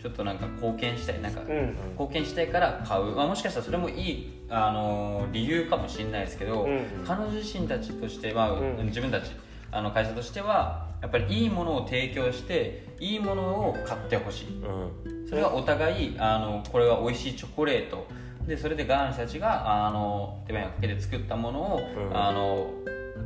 [0.00, 1.76] ちょっとなんか貢献したいなんか、うん。
[1.92, 7.04] 貢献したいから買う、まあ、もしかしたらそれもいい、あのー理由かもしれないですけど、うん。
[7.04, 8.86] 彼女自身たちとして、まあうん。
[8.86, 9.30] 自分たち
[9.70, 14.60] あの会社としてはやっぱりいいものを提供していいものを買ってほしい。
[14.60, 15.28] うん。
[15.28, 18.06] それはお互いあのこれは美味しいチョコレート。
[18.46, 22.16] でそれでガーナたちがあの手間をかけて作ったものを、うん。
[22.16, 22.70] あの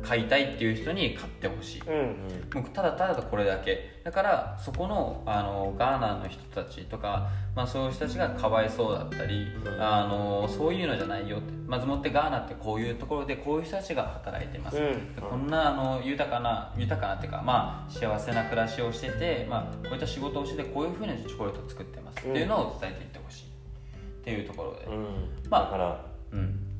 [0.01, 2.15] 買いたいっていう人に買ってほしい、うん
[2.53, 3.93] もうただただこれだけ。
[4.03, 9.81] だからそこのあのガーナの人たちとか、まあ、そういう人たちがかわいそうだったり、うん。
[9.81, 11.53] あのそういうのじゃないよって。
[11.67, 15.15] まずもってガーナってこういうところでこういう人たちが働いてます、うん。
[15.15, 22.19] でこんなあの豊かな豊かなっていうか、まあ、幸せな暮らしをしてて、まあ、こういった仕事をしててこういうふうにチョコレートを作ってます。
[22.19, 23.43] っていうのを伝えていってほしい。
[23.43, 25.49] っていうところで、うん。
[25.49, 26.72] まあだからうん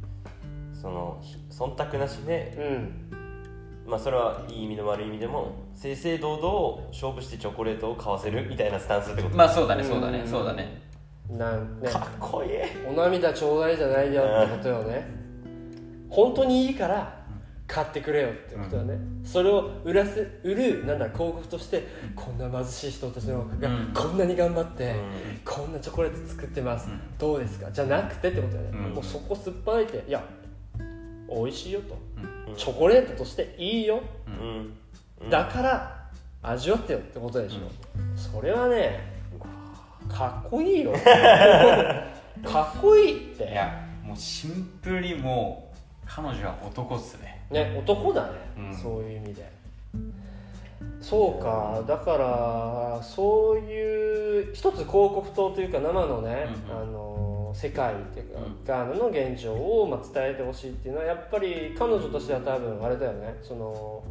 [0.83, 3.89] そのひ忖度なしで、うん。
[3.89, 10.27] まあ、それはいい意味でも悪い意味でも正々堂々勝負してチョコレートを買わせるみたいなスタンスってこと、まあそうだねそうだねうん。
[10.27, 10.81] そうだね。
[11.29, 11.89] なんね。
[11.89, 12.51] かっこいい。
[12.87, 15.07] お涙ちょうだいじゃないよってことよね。
[16.09, 17.23] 本当にいいから
[17.65, 23.91] 買ってくれよってことよね、それを売らせ売るなんだ広告としてこんな貧しい人たちのがうん。
[23.93, 25.01] こんなに頑張って、うん。
[25.43, 26.99] こんなチョコレート作ってます、うん。
[27.17, 27.71] どうですか？
[27.71, 28.93] じゃなくてってことよね、うん。
[28.93, 30.23] もうそこすっぱいていや
[31.29, 31.97] 美味しいよと、
[32.47, 32.55] うん。
[32.55, 34.01] チョコレートとしていいよ。
[34.27, 34.73] うん。
[35.21, 35.29] うん。
[35.29, 36.03] だから
[36.41, 37.59] 味わってよってことでしょ、
[38.15, 39.13] それはね
[40.09, 40.93] かっこいいよ。
[42.43, 43.45] かっこいいって。
[43.45, 47.45] いやもうシンプルにもう彼女は男っすね。
[47.49, 48.75] ね男だね、うん。
[48.75, 49.51] そういう意味で。
[51.01, 51.83] そうか。
[51.87, 56.81] だからそういう一つ広告塔というか生のね、うんうん。
[56.81, 58.55] あの世界っていうか、うん。
[58.65, 63.35] ガーナの現状をまあ伝えてほしいっていうのはやっぱり彼女としては多分あれだよね。
[63.41, 64.03] その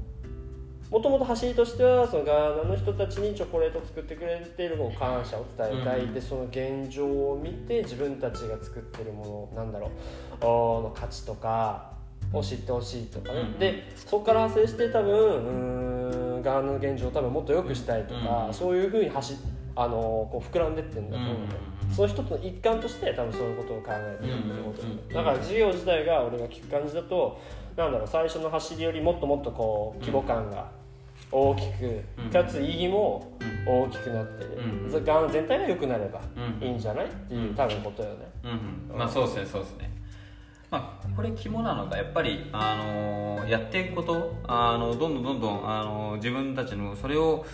[0.91, 6.15] もともと走りとしてはそのガーナの人たちにチョコレートを作ってくれているのを感謝を伝えたい、うん。
[6.15, 10.43] でその現状を見て自分たちが作ってるものなんだろう。
[10.43, 11.93] の価値とか
[12.33, 19.37] を知ってほしいとかね、うんでそこから派生して多分うーんガーナの現状を多分もっと良くしたいとか、うんそういうふうに走
[19.75, 24.73] あのこう膨らんでってるんだと思うんだよ、うんその一つの一環として多分そういうことを考えてるってこ
[25.09, 27.41] とだから事業自体が俺が聞く感じだと
[27.77, 30.71] なんだろう最初の走りよりもっともっとこう規模感が
[31.31, 32.31] 大きく、うん。
[32.31, 33.33] かつ意義も
[33.67, 34.91] 大きくなってる、うん。
[34.91, 36.21] それガーナ全体が良くなれば
[36.61, 37.07] うんいいんじゃない？
[37.07, 38.17] っていう多分ことよね、
[38.91, 38.99] うん。
[38.99, 39.91] まあそうですねそうですね。
[40.71, 47.45] まあこれ肝なのがやっぱり、あのーやっていくこと、あのどんどんどんどん、あのー自分たちのそれを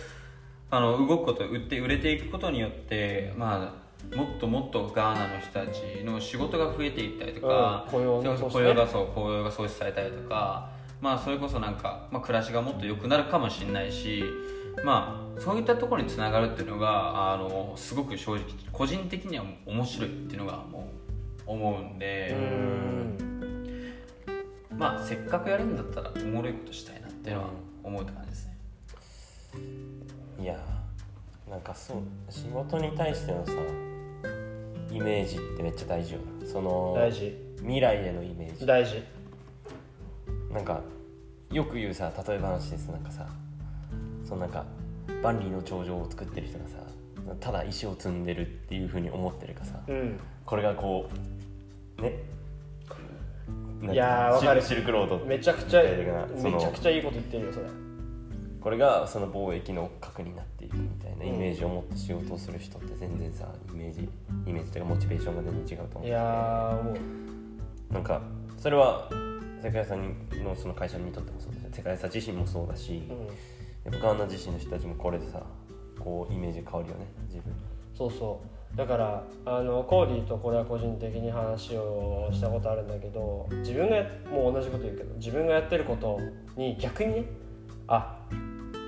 [0.69, 3.78] あの動くこと売って売れていくことによってまあ
[4.15, 10.69] もっともっとガーナの人たちの仕事が増えていったりとか、うん雇用がそう雇用が創出されたりとか
[11.01, 14.23] まあそれこそなんか、まあ、暮らしがもっと良くなるかもしれないし
[14.83, 20.89] まあそういったところにつながるっていうのがあのすごく正直個人的には面白いっていうのがも
[21.47, 23.29] う思うんで、うん
[24.77, 27.49] まあせっかくやるんだったらおもろいことしたいなっていうのは
[27.83, 28.57] 思うって感じですね。
[30.41, 30.57] いや
[31.49, 31.97] なんかそう
[32.29, 33.53] 仕事に対してのさ
[34.91, 36.47] イメージってめっちゃ大事よな。
[36.47, 37.37] その大事。
[37.57, 38.65] 未来へのイメージ。
[38.65, 39.03] 大事。
[40.51, 40.81] なんか
[41.51, 42.87] よく言うさ例え話です。
[42.87, 43.27] なんかさ
[44.25, 44.65] そのなんか
[45.21, 46.77] 万里の長城を作ってる人がさ
[47.39, 50.19] ただ石を積んでるっていうふうに思ってるかさうん。
[50.45, 51.09] これがこ
[51.99, 52.13] うね？
[53.93, 54.61] いやーわかる。
[54.61, 55.89] シルクロードめちゃくちゃめ
[56.59, 57.65] ちゃくちゃいいこと言ってるよそれ
[58.61, 64.09] これがその貿易の核になっていくみたいなイメージを持って仕事をする人って全然さイメージ
[64.45, 66.09] イメージというかモチベーションが全然違うと思う。
[66.09, 67.93] いやーもう。
[67.93, 68.21] なんか
[68.57, 69.09] それは
[69.63, 73.91] 世界遺産のその会社にとってもそうだし世界遺産自身もそうだし、うん。
[73.91, 75.41] やっぱガーナ自身の人たちもこれでさ
[75.99, 77.53] こうイメージ変わるよね自分。
[77.93, 78.41] そうそ
[78.75, 86.19] だからあのコーディとこれは個人的に話をしたことあるんだけど自分がやもう同じこと言うけど自分がやってること
[86.55, 87.25] に逆にね
[87.87, 88.19] あ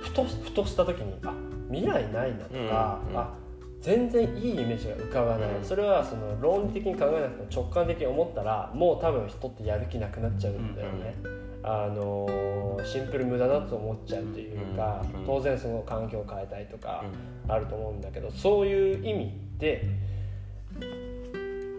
[0.02, 1.32] ふとふとした時にあ
[1.70, 3.18] 未来ないなとか、うんうん。
[3.18, 3.34] あ
[3.80, 5.64] 全然いいイメージが浮かばない、うん。
[5.64, 11.16] それはその論理的に考えなくても直感的に思ったらもう多分人ってやる気なくなっちゃうんだよね、
[11.62, 17.04] あのーシンプル無駄だと思っちゃうというか、うんうん当然その環境を変えたいとか
[17.46, 17.52] うん。
[17.52, 19.84] あると思うんだけどそういう意味で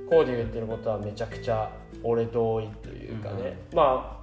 [0.09, 1.69] コーディが言ってることはめちゃくちゃ
[2.03, 4.22] 俺同意というかね、まあ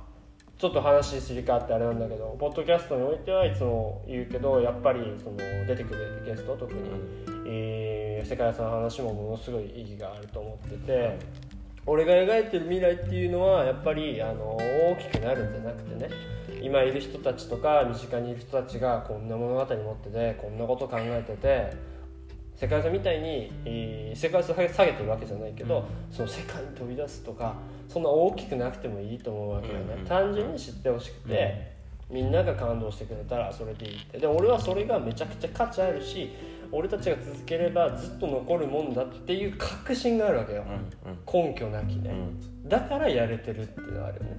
[0.60, 6.80] ちょっと話すり替わってあれなんだけどポッドキャストにおいてはいつも言うけどやっぱりその出てくるゲスト特に、
[7.46, 11.18] えー世界遺産の話もものすごい意義があると思ってて
[11.86, 16.10] 俺が描いてる未来っていうのはやっぱりあの大きくなるんじゃなくてね
[16.62, 21.72] 今いる人たちとか身近にいる人たちがこんな物語持っててこんなこと考えてて
[22.60, 27.54] 世界遺産みたいに、えー世界遺産下げてるわけじゃないけど、その世界に飛び出すとか
[27.88, 30.00] そんな大きくなくてもいいと思うわけよね、うん。
[30.00, 31.72] うん単純に知ってほしくて、
[32.10, 34.18] みんなが感動してくれたらそれでいいって。
[34.18, 36.32] で俺はそれがめちゃくちゃ価値あるし
[36.70, 40.64] 俺たちが続ければずっと残るもんだっていう確信があるわけよ、
[41.32, 42.12] 根拠なきね、
[42.66, 44.36] だからやれてるっていうのはあるよね。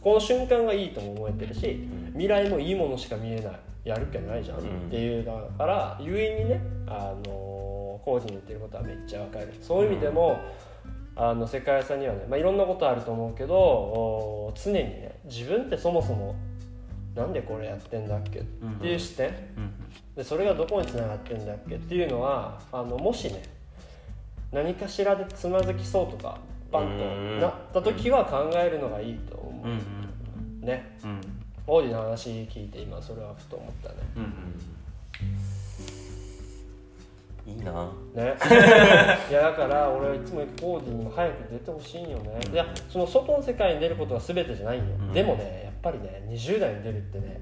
[0.00, 4.64] この瞬間がいいとも思えてるし未来もいいものしか見えないやるっけないじゃん、うん。
[4.64, 9.54] っていうだからゆえにねあのコーに言ってることはめっちゃわかる。
[9.60, 10.40] そういう意味でも、
[11.16, 16.36] あの世界遺産にはね、まあ、いろんなことあると思うけどお常にね自分ってそもそも
[17.16, 19.34] なんでこれやってんだっけっていう視点、
[20.14, 23.42] でそれがどこにつながってんだっけっていうのはあのもしね
[24.52, 26.38] 何かしらでつまずきそうとか
[26.70, 29.66] パンとうんなった時は考えるのがいいと思う。
[29.66, 29.78] んうん
[30.62, 30.96] う、ね
[31.68, 33.94] うんオーディの話聞いて今それはふと思ったね。
[34.16, 34.32] うんうん
[37.48, 37.90] いいな。
[38.14, 38.36] ね。
[39.30, 42.40] いやだから俺はいつもコーディにも早く出てほしいんよね。
[42.52, 45.12] いやその外の世界に出ることが全てじゃないんよ、うん。
[45.14, 47.40] でもねやっぱりね20代に出るってね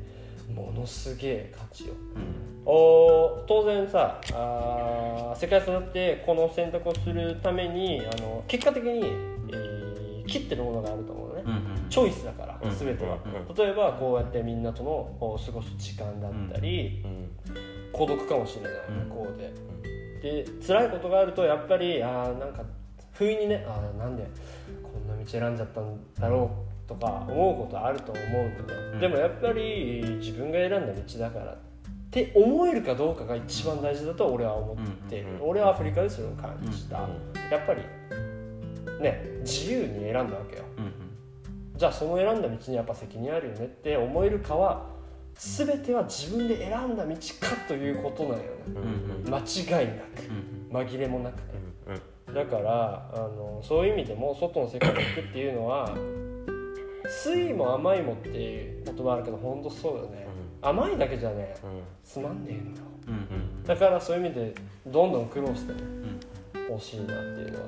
[0.54, 2.62] ものすげえ価値ようん。
[2.64, 9.85] お当然さあー世界遺産だってこの選択をするためにあの結果的に、えー
[10.26, 17.30] 切ってるものがあると思うのね、うんうんチョイスだからうん全ては、うん例えばこうやってみんなとの過ごす時間だったり、うん
[17.92, 18.72] 孤独かもしれない、
[19.04, 19.08] うん。
[19.08, 19.52] こうで。
[20.20, 22.62] で辛いことがあるとやっぱりあーなんか
[23.12, 24.26] 不意にねあーなんで
[24.82, 26.50] こんな道選んじゃったんだろ
[26.84, 29.00] うとか思うことあると思うんだよ、うん。
[29.00, 31.56] でもやっぱり自分が選んだ道だからっ
[32.10, 34.76] て思えるかどうかが一番大事だと俺は思っ
[35.08, 37.50] ている、うん俺はアフリカでそれを感じた、うん。
[37.50, 37.82] やっぱり
[39.00, 40.64] ね自由に選んだわけよ。
[40.78, 40.92] うん
[41.76, 44.86] じゃあその選んだ道にやっぱ責任あるよねって思えるかは
[45.34, 48.42] 全ては自分で選んだ道かということなんよね。
[48.68, 49.30] うんうん。
[49.30, 50.88] 間違いなく。
[50.88, 51.42] 紛れもなくね。
[52.34, 55.94] だからあのそういう意味でも外の世界に行くっていうのは
[57.06, 60.26] 酸いも甘いもっていう言葉あるけど本当そうよね。
[60.62, 61.54] 甘いだけじゃね
[62.02, 62.86] つまんねえんだよ。
[63.08, 64.54] うんうんだからそういう意味で
[64.86, 65.78] どんどん苦労してね。
[65.82, 66.20] うん
[66.68, 67.66] ほしいなっていうのは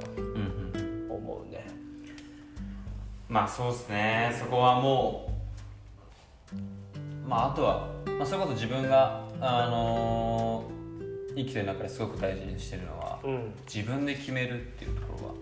[3.29, 4.37] まあそうですね。
[4.39, 5.31] そこはも
[6.55, 10.79] うまああとは、まあ、それこそ自分があのー
[11.37, 13.55] 生きてる中ですごく大事にしてるのはうん。
[13.73, 15.35] 自分で決めるっていうところは。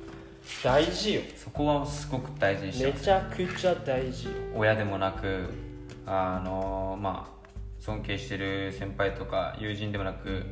[0.62, 1.22] 大事よ。
[1.37, 2.99] そこはすごく大事にしてます。
[2.99, 4.32] めちゃくちゃ大事よ。
[4.55, 5.49] 親でもなく
[6.05, 10.45] あのまあ尊敬してる先輩とか友人でもなく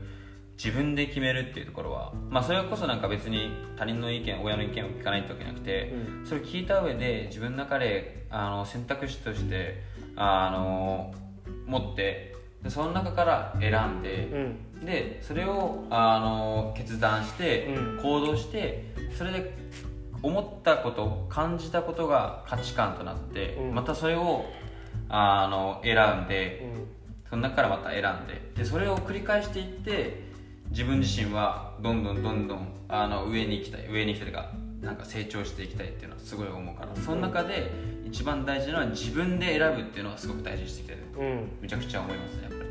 [0.56, 5.92] 自分で決めるっていうところはまあそれこそなんか別に他人の意見親の意見を聞かないってわけじゃなくて、
[6.24, 9.82] うそれを聞いた上で自分の中であの選択肢として
[10.16, 11.12] あの
[11.66, 12.34] 持って
[12.64, 14.84] でその中から選んで、うん。
[14.84, 18.02] でそれをあの決断して、うん。
[18.02, 18.84] 行動して
[19.16, 19.56] それで
[20.22, 23.74] 思ったこと感じたことが価値観となって、うん。
[23.74, 24.46] またそれを
[25.10, 26.86] あの選んでうん。
[27.28, 30.33] その中からまた選んででそれを繰り返していって
[30.70, 37.70] 自分自身はどんどんどんどんあの上に行きたい上に行きたいとかなんか成長していきたいっていうのはすごい思うからその中で
[38.04, 41.48] 一番大事なのは自分で選ぶっていうのはすごく大事にしていきたいとうん。
[41.62, 42.64] めちゃくちゃ思いますねやっぱ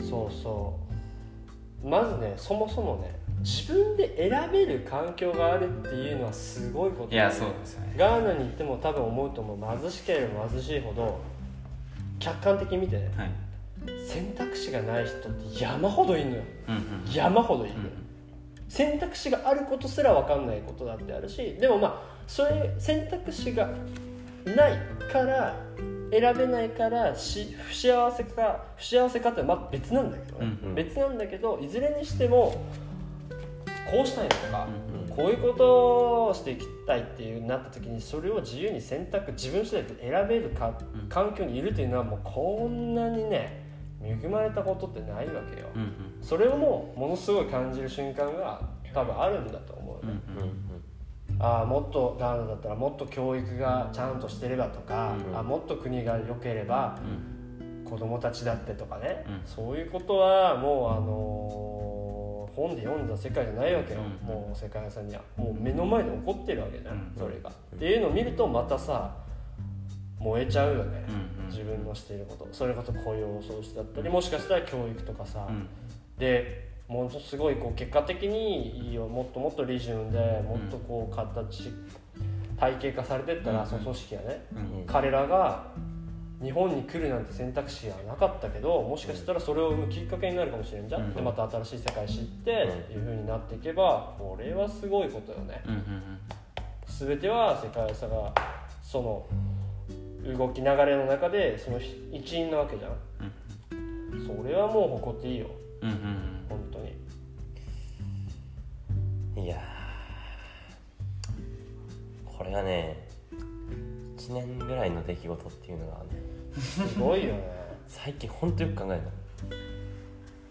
[0.00, 0.08] り。
[0.08, 0.78] そうそ
[1.84, 1.88] う。
[1.88, 7.14] まずねそもそもね自分で選べる環境があるっていうのはすごいこと。
[7.14, 7.94] いやそうですよね。
[7.96, 9.78] ガーナに行っても多分思うと思う。
[9.80, 11.20] 貧しければ貧しいほど
[12.18, 13.30] 客観的に見てねはい
[14.06, 16.42] 選択肢がない人って山ほどいるのよ。
[16.68, 18.08] うんうん山ほどいる、うん
[18.68, 23.70] 選択肢があることすら分かんないことだってあるしでもまあそれ選択肢が
[24.44, 24.78] ない
[25.10, 25.56] から
[26.10, 30.74] 選べないからし不幸せか不幸せかってまあ別なんだけどね、うんうん。
[30.74, 32.62] 別なんだけどいずれにしても
[33.90, 34.68] こうしたいのか、
[35.08, 35.16] うん。
[35.16, 41.08] こういうことをしていきたいっていうなった時にそれを自由に選択自分次第で選べるか、うん。
[41.08, 43.67] 環境にいるというのはもうこんなにね
[44.02, 45.92] 恵まれたことってないわけよ、うんうん。
[46.22, 48.60] それをもうものすごい感じる瞬間が
[48.94, 50.52] 多分あるんだと思うね、うんうん
[51.40, 57.84] ああもっとガーナだったらもっと教育がちゃんとしてればとか、うんあもっと国が良ければうん。
[57.88, 59.40] 子供たちだってとかね、うん。
[59.46, 65.20] そういうことはもうあのー本で読んだ世界じゃないわけよ、うんもう世界遺産には。
[65.36, 69.14] もう目の前で起こってるわけじゃん、うんそれが、っていうのを見るとまたさ
[70.18, 71.50] 燃えちゃうよね、うんうん。
[71.50, 72.48] 自分のしていること。
[72.52, 75.68] それこそ雇用創出だったりもしかしたら教育とかさ、うん。
[76.18, 79.06] でものすごいこう結果的にいいよ。
[79.06, 81.70] もっともっと利潤でもっとこう形
[82.58, 85.66] 体系化されてったら、うんその組織がね、うん彼らが
[86.42, 91.14] 日本に来るなんて選択肢はなかったけどもしかしたらそれを生むきっかけになるかもしれんじゃん、うん。
[91.14, 95.62] でまた新しい世界知ってっていう風になっていけばこれはすごいことよね。
[95.66, 96.18] うんうん。
[96.86, 98.32] 全ては世界差が
[98.82, 99.26] その
[100.36, 101.80] 動き流れの中でその
[102.12, 102.92] 一員なわけじゃん。
[104.26, 105.46] それはもう誇っていいよ。
[105.82, 105.96] うんうん
[106.48, 106.78] 本当
[109.36, 109.44] に。
[109.44, 109.58] いやー。
[112.36, 113.08] これがね
[114.16, 116.60] 1年ぐらいの出来事っていうのがね。
[116.60, 117.58] すごいよね。
[117.88, 119.00] 最近ほんとよく考え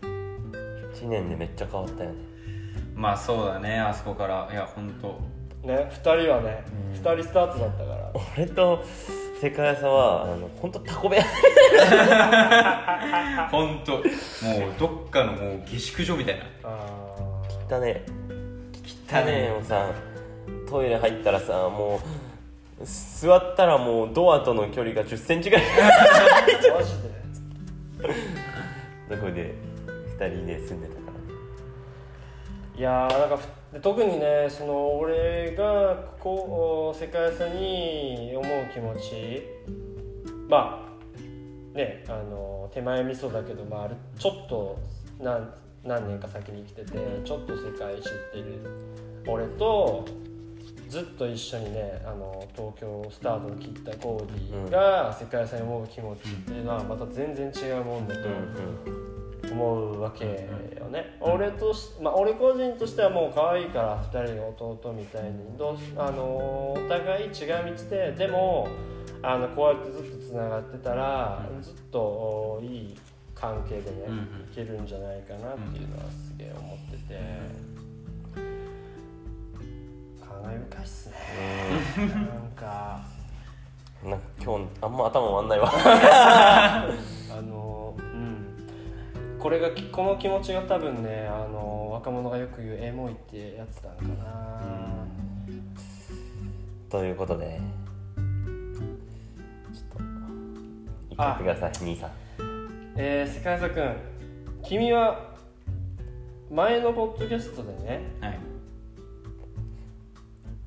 [0.02, 2.16] た1年でめっちゃ変わったよね。
[2.96, 4.50] まあそうだねあそこから。
[4.52, 5.08] いや本当。
[5.68, 6.64] ね2人はね
[6.94, 8.12] 2人スタートだったから。
[8.36, 8.84] 俺と
[9.40, 11.24] 世界さはあの本当タコ部屋。
[13.52, 13.92] 本当。
[13.94, 14.04] もう
[14.80, 16.46] どっかのもう下宿所みたいな。
[16.64, 16.88] あ
[17.70, 18.04] だね。
[19.10, 19.28] 汚ね。
[19.28, 19.92] えもうさ
[20.68, 22.00] トイレ入ったらさも
[22.82, 25.66] う座ったらもうドアとの距離が1 0ンチぐらい。
[25.66, 25.70] ー
[26.74, 26.94] マジ
[29.10, 29.12] で？
[29.16, 29.54] どこで
[30.20, 31.14] 2人で住んでたから。
[31.14, 31.18] ね
[32.76, 39.44] いやーなんかふで特にねその俺がこう世界遺産に思う気持ち
[40.50, 40.86] ま
[41.76, 44.80] あねあの手前味噌だけど、まあ、あるちょっと
[45.20, 45.50] 何
[45.84, 48.60] 何年か先に生きててちょっと世界知ってる
[49.28, 50.06] 俺と
[50.90, 58.30] ずっと一緒にねあの東京スタートを切ったコーディが世界遺産に思う気持ちっていうのはまた全然違うもんだと
[59.44, 60.32] 思うわけよ
[60.90, 68.68] ね、俺とし、まあ、俺個人としてはもう可愛いから2人の弟みたいにどうしあのお互い違う道ででも
[69.22, 72.98] あのこうやってずっとつながってたら、ずっとおいい
[73.34, 74.22] 関係でね、うんうん。
[74.22, 77.20] いけるんじゃないかなっていうのはすげえ思ってて、
[80.20, 81.16] 感慨深いっすね。
[81.98, 83.02] なんか。
[83.12, 83.18] うん
[84.04, 85.72] なんか今日あんま頭回んないわ。
[85.74, 87.77] あのうん
[89.48, 95.08] これがきこの気持ちが多分ねあの若者がよく言うエモいってやつなんかな、
[96.90, 97.58] ということで。
[98.18, 100.04] ちょっと
[101.18, 102.12] 言ってください兄さん。
[102.98, 103.96] えー、世界座くん。
[104.64, 105.34] 君は
[106.52, 108.40] 前のポッドキャストでねはい。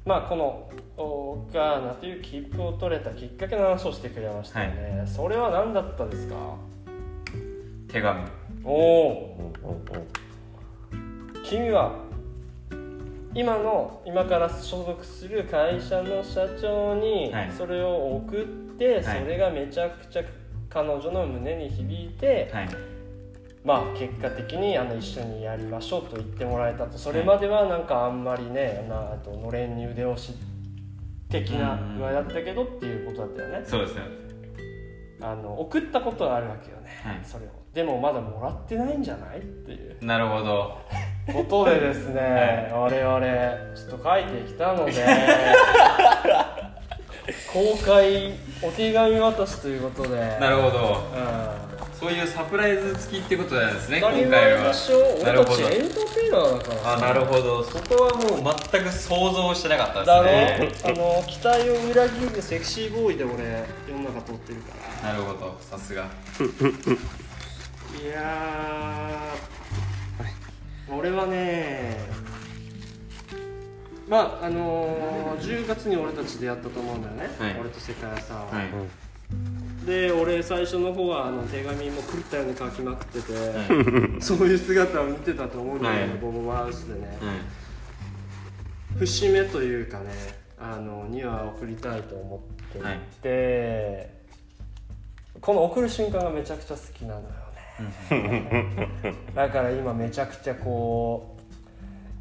[0.06, 6.56] まあこのおガーナという切符を取れたきっかけの話をしてくれましたよね、それは何だったですか？
[7.92, 8.22] 手紙
[8.64, 9.52] おお
[11.44, 11.94] 君は
[13.34, 17.52] 今の今から所属する会社の社長にはい。
[17.52, 18.44] それを送っ
[18.76, 19.04] て、はい。
[19.04, 20.22] それがめちゃくちゃ
[20.68, 22.68] 彼女の胸に響いて、はい。
[23.64, 26.98] まあ結果的にあの一緒にやりましょうと言ってもらえたと。
[26.98, 30.34] それまではなんかあんまりねなあとのれんに腕押し
[31.28, 31.98] 的なうん。
[31.98, 33.62] 具合だったけどっていうことだったよね。
[33.64, 34.02] そうですね。
[35.20, 37.20] あの送ったことはあるわけよね、はい。
[37.22, 40.04] それをでもまだもらってないんじゃないっていう。
[40.04, 40.78] なるほど。
[41.32, 43.20] ことでですね、我々
[43.76, 44.92] ちょっと書いてきたので
[47.52, 50.18] 公開お手紙渡しということで。
[50.40, 50.78] なるほど。
[51.14, 51.18] う
[51.66, 51.70] ん。
[52.00, 54.72] そういうサプライズ付きってことなんですね今回は。
[55.22, 57.62] なるほど俺たちエンターテイナーだからあなるほど。
[57.62, 60.92] そこはもう全く想像してなかっただろ、ですね。
[60.94, 63.34] あの期待を裏切るセクシーボーイで俺
[63.86, 65.12] 世の中通ってるから。
[65.12, 65.56] なるほど。
[65.60, 66.06] さすが
[67.98, 71.96] いやー、俺はね
[74.08, 77.60] まああのー、10月に俺たち出会ったと思うんだよね、はい。
[77.60, 79.86] 俺と世界さんは、はい。
[79.86, 83.32] で俺最初の方はあの手紙も狂ったように書きまくってて、
[84.20, 86.20] そういう姿を見てたと思うんだよね、はい。
[86.20, 90.06] ボボマウスでね、うん節目というかね
[90.58, 92.40] あのには送りたいと思っ
[92.72, 92.82] てい
[93.22, 94.10] て、
[95.40, 97.20] この送る瞬間がめちゃくちゃ好きなのよ。
[97.22, 97.30] ね
[99.34, 101.36] だから今めちゃくちゃこ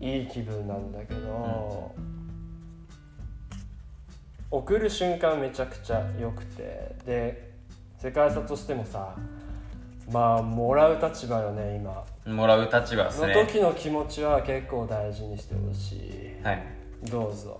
[0.01, 1.93] ういい気分なんだけど、
[4.51, 7.51] 送る瞬間めちゃくちゃ良くてで
[7.97, 9.15] 世界差としてもさ
[10.11, 12.05] まあもらう立場よね今。
[12.33, 16.43] もらう立場ですそのね時の気持ちは結構大事にしてほしい。
[16.43, 16.63] はい。
[17.03, 17.59] どうぞ。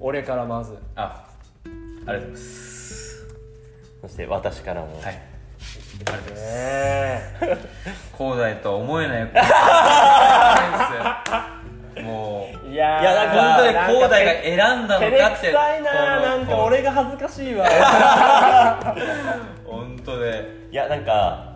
[0.00, 0.76] 俺からまず。
[0.94, 1.26] あ
[1.64, 3.26] ありがとうございます。
[4.02, 5.31] そして私からも、はい
[6.02, 7.58] ねえ。
[8.16, 9.24] 広大とは思えない
[12.02, 13.02] もういやー。
[13.02, 17.66] いやなん本当に広大がて選んだのかって照れくさいななんか俺が恥ずかしいわ
[19.64, 21.54] 本当でいやなんか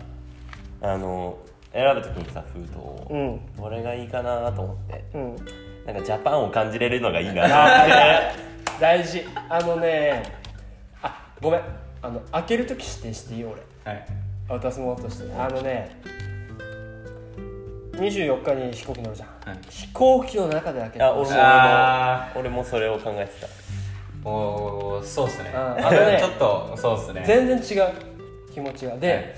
[0.81, 1.37] あの
[1.73, 3.39] 選ぶ時にさ封筒を、うん。
[3.55, 5.03] どれがいいかなと思って。
[5.13, 5.35] うん。
[5.85, 9.23] なんかジャパンを感じれるのがいいなあー大事。
[9.49, 10.23] あのね。
[11.01, 11.61] あごめん。
[12.01, 14.05] あの開ける時指定していい俺はい。
[14.49, 15.33] 渡すものとして。
[15.33, 16.01] あのね
[17.93, 19.59] 24日に飛行機乗るじゃん、はい。
[19.69, 23.47] 飛行機の中で開けてあ俺もあ俺もそれを考えてた。
[24.29, 25.51] おーそうっすね。
[25.53, 25.57] うん。
[25.57, 27.23] ああのねちょっとそうっすね。
[27.25, 27.93] 全然違う。
[28.53, 28.97] 気持ちが。
[28.97, 29.35] で、はい。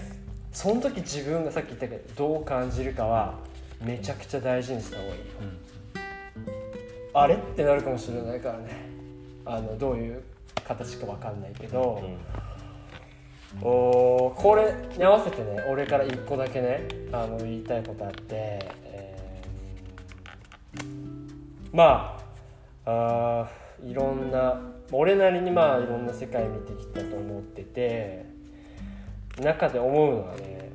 [0.51, 3.35] その時自分がさっき言ったけどどう感じるかは
[3.81, 5.25] めちゃくちゃ大事にした方がいいよ、
[7.13, 7.35] あれ？
[7.35, 8.89] ってなるかもしれないからね。
[9.45, 10.23] あのどういう
[10.67, 12.01] 形かわかんないけど、
[13.61, 22.19] おーこれに合わせてね俺から1個だけねあの言いたいことあって、えーま
[22.85, 24.59] ああーいろんな
[24.91, 28.25] 俺なりにまあいろんな世界見てきたと思ってて
[29.41, 30.71] 中で思うのはね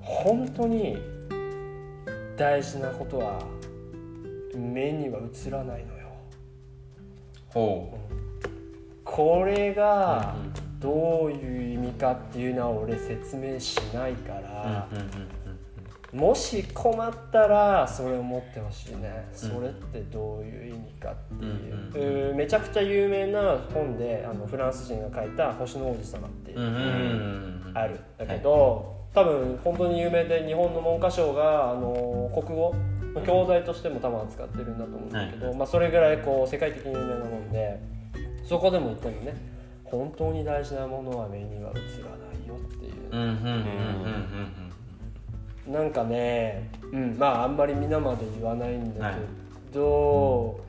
[0.00, 0.98] 本当に
[2.36, 3.40] 大事なことは
[4.56, 6.08] 目には映らないのよ。
[7.48, 7.98] ほ
[9.12, 10.34] これが
[10.80, 14.88] どういう意味かっていうのは俺説明しないから、
[16.14, 21.38] もし困ったらそれを持ってほしいね、それってどういう意味かっ
[21.92, 28.00] ていう、めちゃくちゃ有名な本であのフランス人が書いた「星の王子様」っていうある。
[28.16, 32.74] だけど、多分本当に有名で日本の文科省があの国語
[33.14, 37.78] の教材としても多分扱ってるんだと思うんだけど、まあ、それぐらいこう世界的に有名なもんで
[38.52, 39.34] そこでも言ったよね。
[39.82, 42.92] 本当に大事なものは目には映らないよっていう。
[45.72, 49.20] なんかね、うん、まああんまり皆まで言わないんだけ
[49.72, 50.60] ど、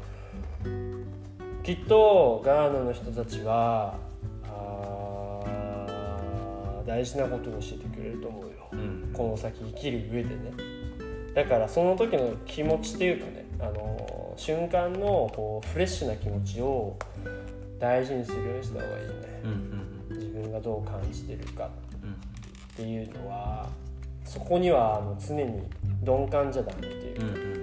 [1.62, 3.96] きっとガーナの人たちは
[6.86, 9.10] 大事なことを教えてくれると思うよ、うん。
[9.12, 10.54] この先生きる上でね。
[11.36, 16.98] だからその時の気持ちっていうかねあの瞬間のこうフレッシュな気持ちを
[17.84, 19.14] 大事にするようにした方がいいね。
[19.44, 21.70] うんうん自分がどう感じてるか
[22.02, 22.16] うんっ
[22.78, 23.68] ていうのは
[24.24, 25.64] そこにはあの常に
[26.02, 27.22] 鈍感じゃダメっていう。
[27.22, 27.54] うんうん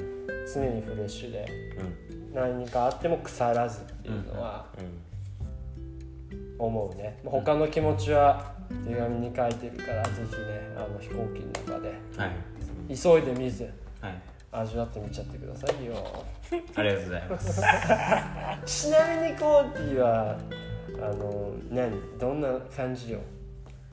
[0.52, 1.46] 常にフレッシュで。
[1.78, 8.52] うん何かあっても腐らずっていうのはうん思うね、まあ他の気持ちは
[8.86, 11.94] 手紙に書いてるからぜひねあの飛行機の中で。
[12.16, 12.94] はい。
[12.94, 13.70] 急いで見ず。
[14.00, 14.20] はい
[14.52, 15.94] 味わってみちゃってくださいよ。
[16.76, 17.60] ありがとうございます。
[18.86, 20.36] ちなみにコーティは
[21.00, 21.92] あの何？
[22.18, 23.20] どんな感じよ？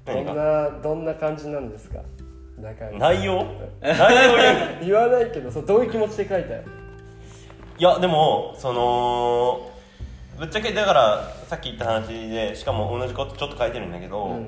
[0.06, 2.00] どんなどんな感じなんですか？
[2.98, 3.46] 内容？
[3.82, 3.94] 内
[4.82, 6.62] 容言わないけどそうどういう気持ちで書いたよ？
[7.78, 9.70] いやでもその
[10.40, 14.48] ぶっちゃけだからさっき言った話でしかも同じことちょっと書いてるんだけど、うん。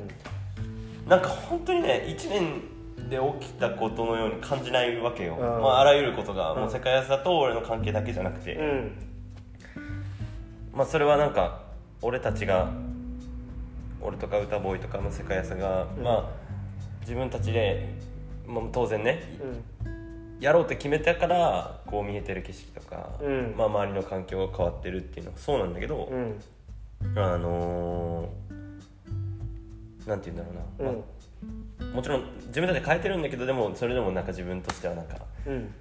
[1.08, 2.62] なんか本当にね1年
[3.10, 5.40] で起きたことのように感じないわけよ、ん。
[5.40, 6.60] まあ、あらゆることが、うん。
[6.62, 8.92] もう世界安田と俺の関係だけじゃなくて、うん。
[10.74, 11.64] まあそれはなんか
[12.02, 12.70] 俺たちが
[14.02, 16.04] 俺とか歌ボーイとかの世界安が、うん。
[16.04, 16.30] まあ
[17.02, 17.90] 自分たちで、
[18.46, 19.38] まあ、当然ね
[19.84, 20.40] うん。
[20.40, 23.54] やろうって決めたからこう見えてる景色とか、うん。
[23.58, 26.40] まあ、周りの環境が変わってるっていうのはそうなんだけど、うん。
[27.16, 30.96] あのー、なんて言うんだろうな、うん。
[30.96, 31.04] まあ、
[31.94, 35.74] もちろん自分たちで変えてるんだけどでもそれでもなんか自分としてはなんか、うん。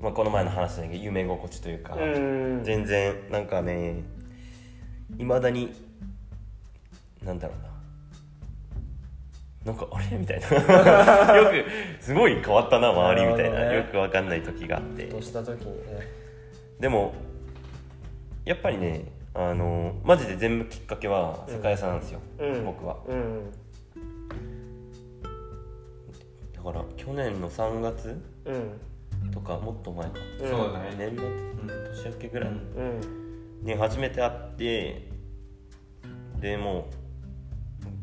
[0.00, 2.64] まあ、この前の話だけど夢心地というか、うん。
[2.64, 4.02] 全然なんかね
[5.18, 5.72] いまだに
[7.24, 7.72] なんだろうな。
[9.64, 10.48] なんかあれみたいな。
[11.36, 13.68] よくすごい変わったな周りみたいな。
[13.68, 13.76] ね。
[13.76, 15.04] よくわかんない時があって。
[15.04, 16.08] とした時にね。
[16.80, 17.14] でも
[18.44, 22.64] やっぱりねあのマジで全部きっかけは世界遺産なんですよ、うん。
[22.64, 22.96] 僕は。
[23.06, 23.52] うん
[26.64, 29.30] だから去年の3月うん。
[29.32, 30.48] とかもっと前か、うん。
[30.48, 30.94] そうだね。
[30.96, 31.26] 年末
[32.04, 33.64] 年明けぐらいうん。
[33.64, 35.08] に初めて会って
[36.40, 36.88] でも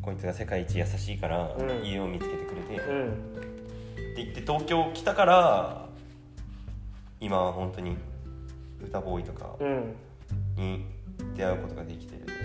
[0.02, 1.86] うこいつが世界一優しいからうん。
[1.86, 4.16] 家を見つけてくれて、ってうん。
[4.18, 5.90] 言って東京来たから
[7.22, 7.96] 今は本当に
[8.82, 9.96] 歌ボーイとかうん。
[10.58, 10.86] に
[11.36, 12.40] 出会うことができてるとこ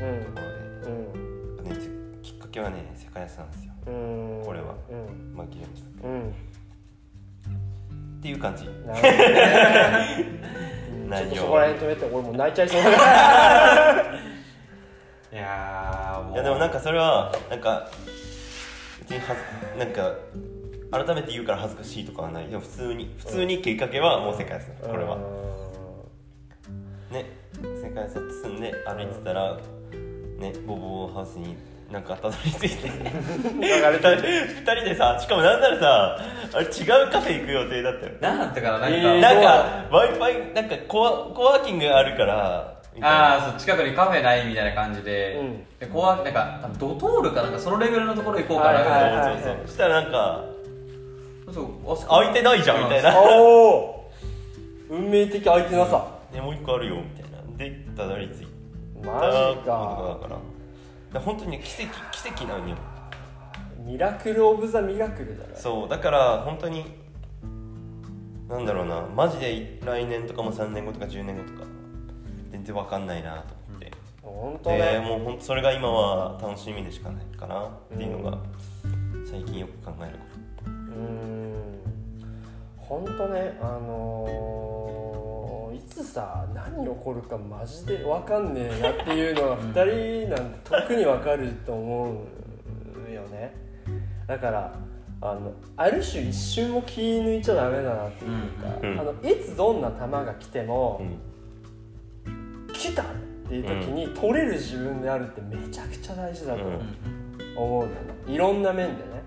[0.86, 1.64] ろうん。
[1.64, 1.76] で、ね、
[2.22, 3.70] きっかけはね世界遺産なんですよ。
[3.70, 4.74] うんこれは。
[4.90, 5.34] うん。
[5.34, 6.30] まあギレムさんうん。
[6.30, 8.68] っていう感じ。
[11.08, 11.30] 何を。
[11.30, 12.80] とそこら辺止めて俺もう泣いちゃいそう。
[15.32, 16.34] いやーもう。
[16.34, 17.88] いやでもなんかそれはなんか
[19.00, 20.14] 別にはずなんか
[20.90, 22.48] 改めて言うから恥ずかしいとかはない。
[22.48, 25.18] でも普通に普通にきっかけはもう世界遺産これは。
[27.10, 27.26] ね。
[27.62, 29.58] 世界遺産積んで歩いてたら
[30.38, 31.56] ねボボハウスに
[31.94, 32.88] なんかたどり着いて。
[32.88, 36.18] 二人二人でさしかもなんならさ
[36.52, 38.12] あれ違うカフェ行く予定だったよ。
[38.20, 39.20] なんだったかななんか、えー。
[39.20, 43.34] なんか w i f i なんかコワコワーキングがあるからみたいな。
[43.34, 45.64] ああそう近くにカフェないみたいな感じで,、うん。
[45.78, 48.80] でこうなんかドトールかなんかそのレベルのところ行こうかな。
[48.80, 50.44] はいはいはいそうそうそうしたらなんか
[51.52, 53.20] そうあそこ空いてないじゃんみたいな。
[53.20, 54.10] おお
[54.90, 56.04] 運命的相手なさ。
[56.32, 57.38] でもう一個あるよみたいな。
[57.56, 58.46] でたどり着い
[59.00, 60.53] たマジことかだから
[61.14, 62.76] だ本当に奇跡奇跡なんよ
[63.78, 66.84] ミラクル・オブ・ザ・ミラクルだねそうだから本当に
[68.48, 69.00] なんだろうな。
[69.00, 71.66] マジで来年とかも3年後とか10年後とか
[72.50, 73.92] 全然わかんないなと思って、
[74.22, 78.38] 本当でねもう本当それが今は楽しみでしかないかなっていうのが
[79.28, 80.24] 最近よく考えるこ
[80.66, 81.54] うーん。
[82.76, 84.73] 本当ねあのーい
[85.94, 92.24] つさ何起こるかマジで分かんねえなっていうのは2人なんて特に分かると思
[93.08, 93.54] うよね。
[94.26, 94.74] だから
[95.20, 98.30] あのある種一瞬も気抜いちゃダメだなっていう
[98.96, 101.00] か、あのいつどんな球が来ても
[102.72, 103.06] 来たっ
[103.48, 106.62] ていう時に取れる自分であるってめちゃくちゃ大事だと
[107.56, 107.90] 思う、のよ
[108.26, 109.22] いろんな面でね。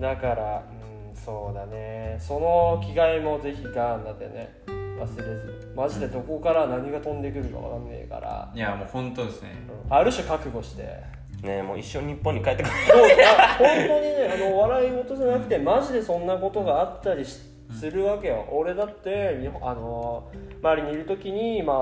[0.00, 0.64] だから
[1.10, 2.16] うんそうだね。
[2.20, 5.72] その着替えもぜひガーナでね忘れず。
[5.76, 9.50] マジでどこから何が飛んでくるかわかんねえから、いやもう本当ですね。
[9.86, 9.94] うん。
[9.94, 11.22] ある種覚悟して。
[11.42, 13.02] ねもう一生日本に帰ってこそう。
[13.26, 17.40] あ本当にねあの笑い事じゃなくてマジでそんなことがあったりし
[17.78, 20.30] するわけよ、俺だって日本あの
[20.62, 21.72] 周りにいる時にま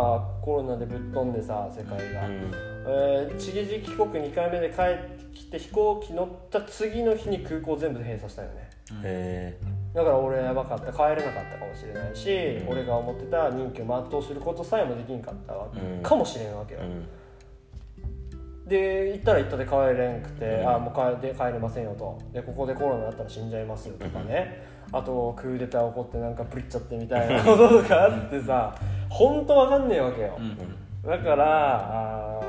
[0.40, 2.52] あコロナでぶっ飛んでさ世界が、うん。
[2.86, 8.70] えー、チゲジ帰国2回目で帰ってきて飛行機乗った次の日に空港全部閉鎖したよね。
[9.04, 9.58] へ
[9.92, 10.92] だから俺やばかった。
[10.92, 16.02] 帰れなかったかもしれないし、俺が思ってた任期を全うすることさえもできんかったわけ、うん。
[16.02, 16.80] かもしれんわけよ。
[16.82, 18.68] え、うん。
[18.68, 20.68] で行ったら行ったで帰れんくて、うん。
[20.68, 22.18] あもう帰で帰れませんよと。
[22.32, 28.74] でここでコロナだったら死んじゃいますよとかね、あとクーデター起こってなんかプリっちゃってみたいなこととかあってさ
[29.08, 30.56] 本当わかんねえわけよ、うん。
[31.04, 32.40] だから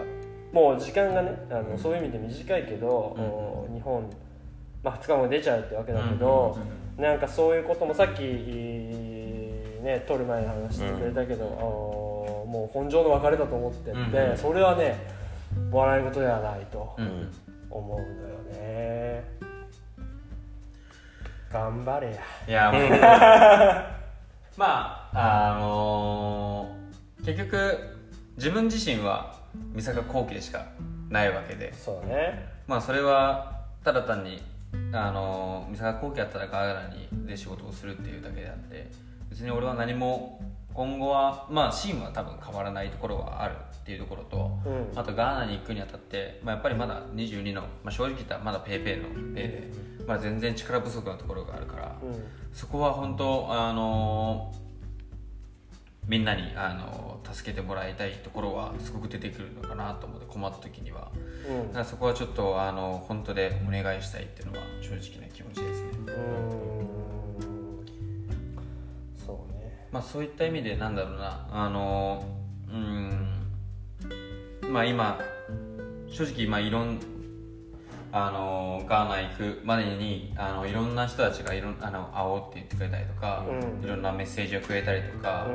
[0.52, 4.08] もう時間がねあのそういう意味で短いけど、お日本、
[4.84, 6.56] まあ、2日後に出ちゃうってわけだけど、
[7.02, 14.38] なんかそういうこともさっきね撮る前に話してくれたけど、おもう根性の別れだと思ってって、うん。
[14.38, 14.96] それはね
[15.72, 17.06] 笑い事ではないとうん。
[17.06, 17.32] うん
[17.72, 18.08] 思うのよ
[18.52, 19.24] ね。
[21.50, 22.14] 頑張れや。
[22.48, 22.90] いやもう。
[24.60, 27.78] まああのー結局
[28.36, 29.36] 自分自身は
[29.74, 30.66] 三坂幸喜でしか
[31.10, 31.74] ないわけで。
[31.74, 32.50] そうだね。
[32.68, 34.42] まあそれはただ単に
[34.94, 38.90] あの三坂幸喜やったらガーナにで仕事をするっていうだけであって
[39.30, 40.42] 別に俺は何も
[40.74, 45.00] 今後はまあシーンは多分変わらないところはあるっていうところと、うん。
[45.00, 49.72] あとガーナに行くにあたって、まあ、やっぱりまだ22の、まあ、正直言ったらまだペーペーのペーで、
[50.08, 52.24] まあ、全然力不足なところがあるから、うん。
[52.54, 54.54] そこは本当あの
[56.08, 61.12] みんなにあの助けてもらいたいところはすごく出てくるのかなと思って困った時には。
[61.48, 61.68] うん。
[61.68, 66.12] だからそこはちょっとあの本当でお願いしたいっていうのは正直な気持ちですね、う
[69.26, 69.88] そうね。
[69.92, 71.48] まあ、そういった意味でなんだろうな。
[71.52, 72.26] あの
[72.70, 73.28] うん。
[74.72, 75.20] まあ今
[76.10, 77.00] 正直まあいろん
[78.14, 83.84] あのガーナ行くまでにあのいろんな人たちがいろんあの会おうって言ってくれたりとか、うん。
[83.84, 85.48] いろんなメッセージをくれたりとか、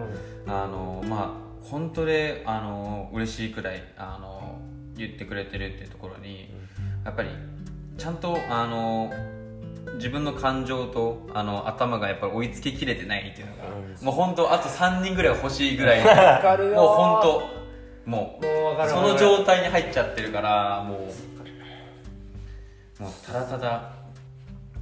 [0.47, 4.59] うあのまあ本当であの嬉しいくらいあの
[4.97, 6.49] 言ってくれてるっていうところに
[7.05, 7.29] やっぱり
[7.99, 9.13] ちゃんとあの
[9.95, 13.65] 自分の感情とあの頭がやっぱり追いつけきれてないっていうのが、
[14.03, 16.03] もう本当あと3人ぐらい欲しいぐらい
[16.75, 21.36] もう本当もうその状態に入っちゃってるからもう
[22.99, 23.93] もうただただ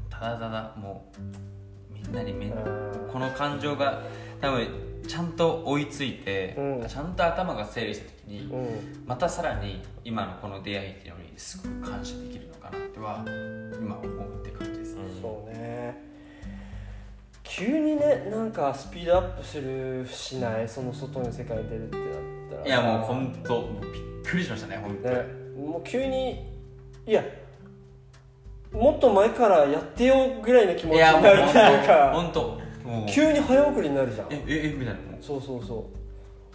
[0.08, 2.52] ただただもうみんなにめ
[3.12, 4.02] この感情が
[4.40, 4.68] 多分
[5.06, 6.88] ちゃんと追いついて、うん。
[6.88, 9.04] ちゃんと頭が整理した時に、うん。
[9.04, 13.22] またさらに今のこの出会いっていうのにすごく感謝できるのかなっては
[13.78, 16.02] 今思うって感じですね、そうね。
[17.42, 20.66] 急にねなんかスピードアップするしない？
[20.66, 22.06] その外の世界に出るってなっ
[22.50, 22.66] たら。
[22.66, 25.22] いやもう本当びっくりしましたね本当に、ね。
[25.70, 26.50] もう急に
[27.06, 27.22] いや
[28.74, 32.40] もっと前からやってよぐらいの気持ちになるっていうか本当
[32.88, 34.26] もう急に早送りになるじゃん。
[34.30, 35.00] えええみたいな。
[35.12, 35.90] もうそうそうそ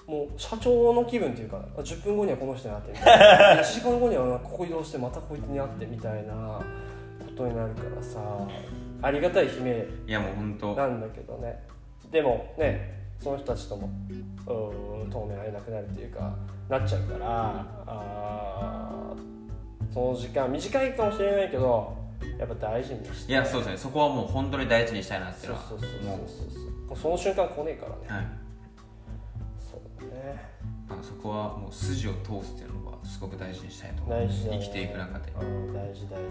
[0.07, 0.11] う。
[0.11, 3.61] もう社長の気分っていうかあ10分後にはこの人に会ってみたいな。
[3.61, 6.59] 1時間後にはここ移動してまたこいつに会ってみたいな
[7.25, 8.19] ことになるからさ
[9.01, 10.75] ありがたい悲鳴いやもう本当。
[10.75, 11.63] なんだけどね。
[12.11, 13.89] でもねその人たちとも
[14.47, 16.33] うーん当面会えなくなるっていうか
[16.69, 21.97] なっちゃうからあーその時間短いかもしれないけど
[22.37, 23.31] やっぱ大事にして。
[23.31, 23.77] いやそうですね。
[23.77, 25.67] そこはもう本当に大事にしたいなっていそううのは。
[25.69, 26.27] そうそうそうもそう
[26.87, 26.97] そう。
[26.97, 27.97] その瞬間来ねえからね。
[28.09, 28.25] うはい。
[29.59, 30.49] そうだね。
[30.87, 34.19] まあそこはもう筋を通すっていうのはすごく大事にしたいと思う。
[34.19, 34.59] 大事だね。
[34.61, 35.31] 生きていく中で。
[35.39, 36.21] うん大事大っ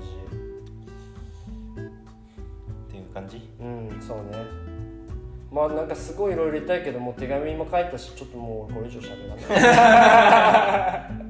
[2.90, 3.38] ていう感じ？
[3.38, 4.24] 事うんそうね。
[5.50, 9.40] まあなんかすごいいろいろ言いたいけどもう手紙も書いたしちょっともうこれ以上喋らな
[11.08, 11.28] い。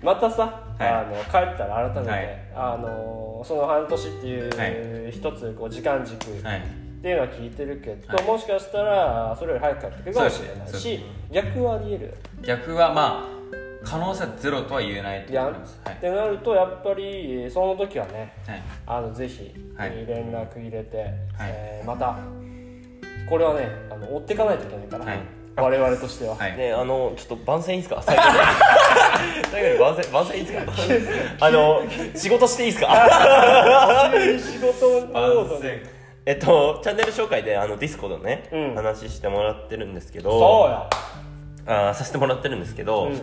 [0.02, 2.38] またさ、はいあの帰ったら改めて、はい。
[2.54, 5.12] あのその半年っていう、はい。
[5.12, 6.62] 一つこう時間軸っはい。
[7.02, 8.24] ていうのは聞いてるけど、はい。
[8.26, 11.00] もしかしたらそれより早く帰ってくるかもしれないし
[11.30, 12.14] 逆はありえる。
[12.42, 13.34] 逆はまあ
[13.84, 15.80] 可能性はゼロとは言えないと思います。
[15.84, 15.94] はい。
[15.96, 18.62] ってなるとやっぱりその時はねはい。
[18.86, 21.14] あのぜひ、連絡入れて、はい。
[21.42, 22.16] えーまた
[23.28, 25.18] これはねあの追っていかないといけないから、はい
[25.56, 26.56] 我々としては、はい。
[26.56, 28.02] ねあのちょっと番宣いいですか？
[28.02, 28.28] 最後に。
[29.52, 30.72] 最後に番宣番宣いいですか？
[31.46, 31.82] あの
[32.14, 34.10] 仕事していいですか？
[34.12, 35.82] 仕事モードで。
[36.26, 38.74] えっとチャンネル紹介であのディスコのね、うん。
[38.74, 40.88] 話してもらってるんですけそうどや。
[41.66, 43.20] あーさせてもらってるんですけど、うん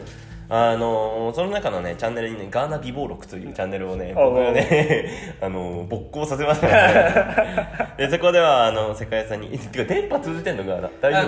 [0.53, 5.07] あのその中のねチャンネルにねガーナ美貌録というチャンネルをねあ僕がね
[5.39, 7.95] あの没効させましたね。
[7.97, 10.89] でそこではあの世界遺産にてか電波通じてんのガーナ。
[10.99, 11.19] 大丈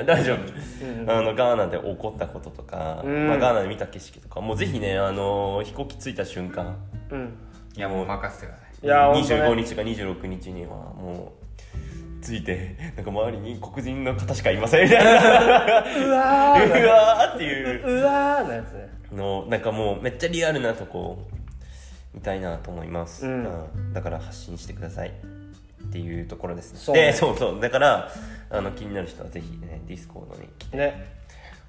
[0.00, 0.04] 夫？
[0.04, 0.36] 大丈夫、
[0.84, 1.08] うん。
[1.10, 3.28] あのガーナで起こったこととか、うん。
[3.28, 6.76] まあ、ガーナで見た景色とかもうぜひねあの飛行機着いた瞬間。
[7.10, 7.34] うん。
[7.76, 8.84] いやもう任せてください。
[8.84, 9.42] いや本当ね。
[9.42, 11.41] 25日か26日にはもう
[12.22, 15.10] 着いてなんか周りに黒人の方しかいませんみたいな。
[16.06, 17.84] うわうわーっていう。
[17.84, 18.72] ーうわーのやつ。
[18.72, 21.28] ねのなんかもうめっちゃリアルなとこ
[22.14, 23.44] 見たいなと思います、うん。
[23.44, 23.48] う
[23.90, 26.78] んだから発信してくださいっていうところですね。
[26.78, 27.60] そうでそうそう。
[27.60, 28.10] だから
[28.50, 31.20] あの気になる人はぜひねディスコードに来てね。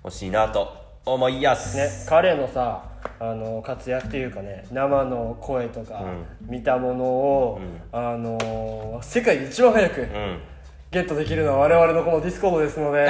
[0.04, 1.76] ほしいなと思います。
[1.78, 2.84] ね彼のさ
[3.20, 6.04] あの活躍というかね生の声とか、
[6.42, 10.40] 見たものを、あの世界で一番早くうん。
[10.92, 13.10] ゲットできるのは我々のこのディスコードですので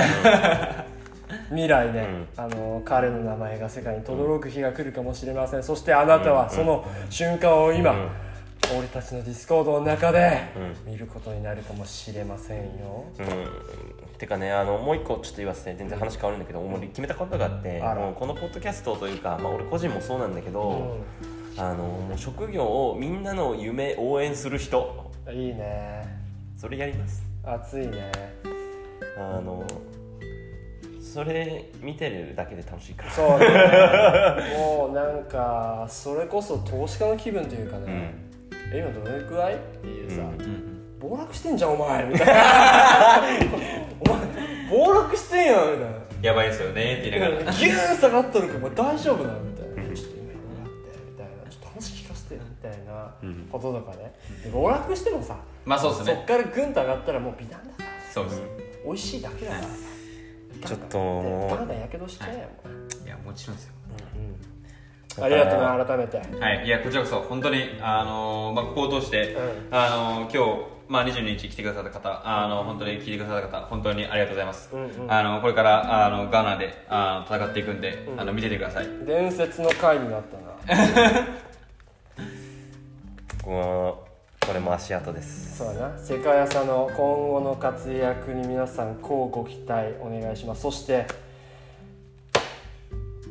[1.50, 5.64] 未来ね、あの彼の名前が世界に轟く日が来るかもしれません。
[5.64, 8.08] そしてあなたはその瞬間を今、うん
[8.78, 10.50] 俺たちのディスコードの中で
[10.86, 14.18] 見ることになるかもしれませんよ、うん。
[14.18, 20.98] てかねあのもう一個ちょっと言わせて全然話変わるんだけど、もう決めたことがあってもうこのポッドキャストというか、まあ、俺個人もそうなんだけど、
[21.58, 25.12] うあの職業をみんなの夢応援する人。
[25.28, 26.04] ん、いいね。
[26.58, 27.24] それやります。
[27.44, 28.12] 熱いね。
[29.18, 29.66] あの
[31.02, 33.12] それ見てるだけで楽しいから。
[33.12, 33.46] そうね。
[34.58, 38.16] もうなんかそれこそ投資家の気分というかね、
[38.74, 39.56] え今どれくらい？
[39.56, 42.34] っていうさ、うんうん暴落してんじゃんお前みたいな。
[44.00, 44.26] お前
[44.70, 45.98] 暴落してんやんみたいな。
[46.22, 47.52] やばいですよねって言いながら。
[47.52, 51.52] ギューン下がっとるからお前大丈夫なのみたいな、ちょっと今どうなってみたいな。
[51.52, 53.50] ちょっと話聞かせてみたいなうん。
[53.52, 54.16] こととかね、
[54.46, 57.86] で暴落してもさまあそうですそっねからグンと上がったらもう美談だから。
[58.14, 58.42] そうです。
[58.86, 59.70] 美味しいだけだからさ。
[60.68, 62.48] ちょっともうガンガンやけどしちゃえよ、
[63.06, 63.10] い。
[63.10, 63.74] やもちろんですよ
[65.22, 66.18] ありがとうな改めて。
[66.18, 69.38] はい、いやこちらこそ本当にあのーまあここを通して、う
[69.72, 74.70] あのー今日まあ22日来てくださった方あの本当に聞いてくださった方本当にありがとうございます。
[74.74, 75.12] うんうん。
[75.12, 78.88] あのこれからあのガーナであの戦っていくんで、あの見ててください。
[79.06, 80.44] 伝説の回になったな。
[83.44, 84.08] ここ
[84.46, 85.58] これも足跡です。
[85.58, 85.98] そうだな。
[85.98, 90.62] 世界朝の今後の活躍に皆さんこうご期待お願いします。
[90.64, 91.08] そして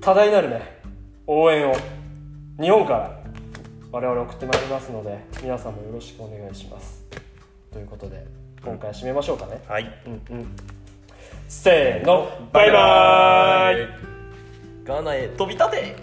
[0.01, 0.82] 多大なるね
[1.26, 1.74] 応援を。
[2.60, 3.22] 日本から
[3.90, 7.04] 我々送ってまいりますので皆さんもよろしくお願いします。
[7.72, 8.26] ということで
[8.64, 9.60] 今回締めましょうかね。
[9.66, 10.02] はい。
[10.06, 10.46] うんうん。
[11.48, 12.28] せーの。
[12.52, 13.88] バイバーイ。
[14.84, 15.96] ガーナへ飛び立て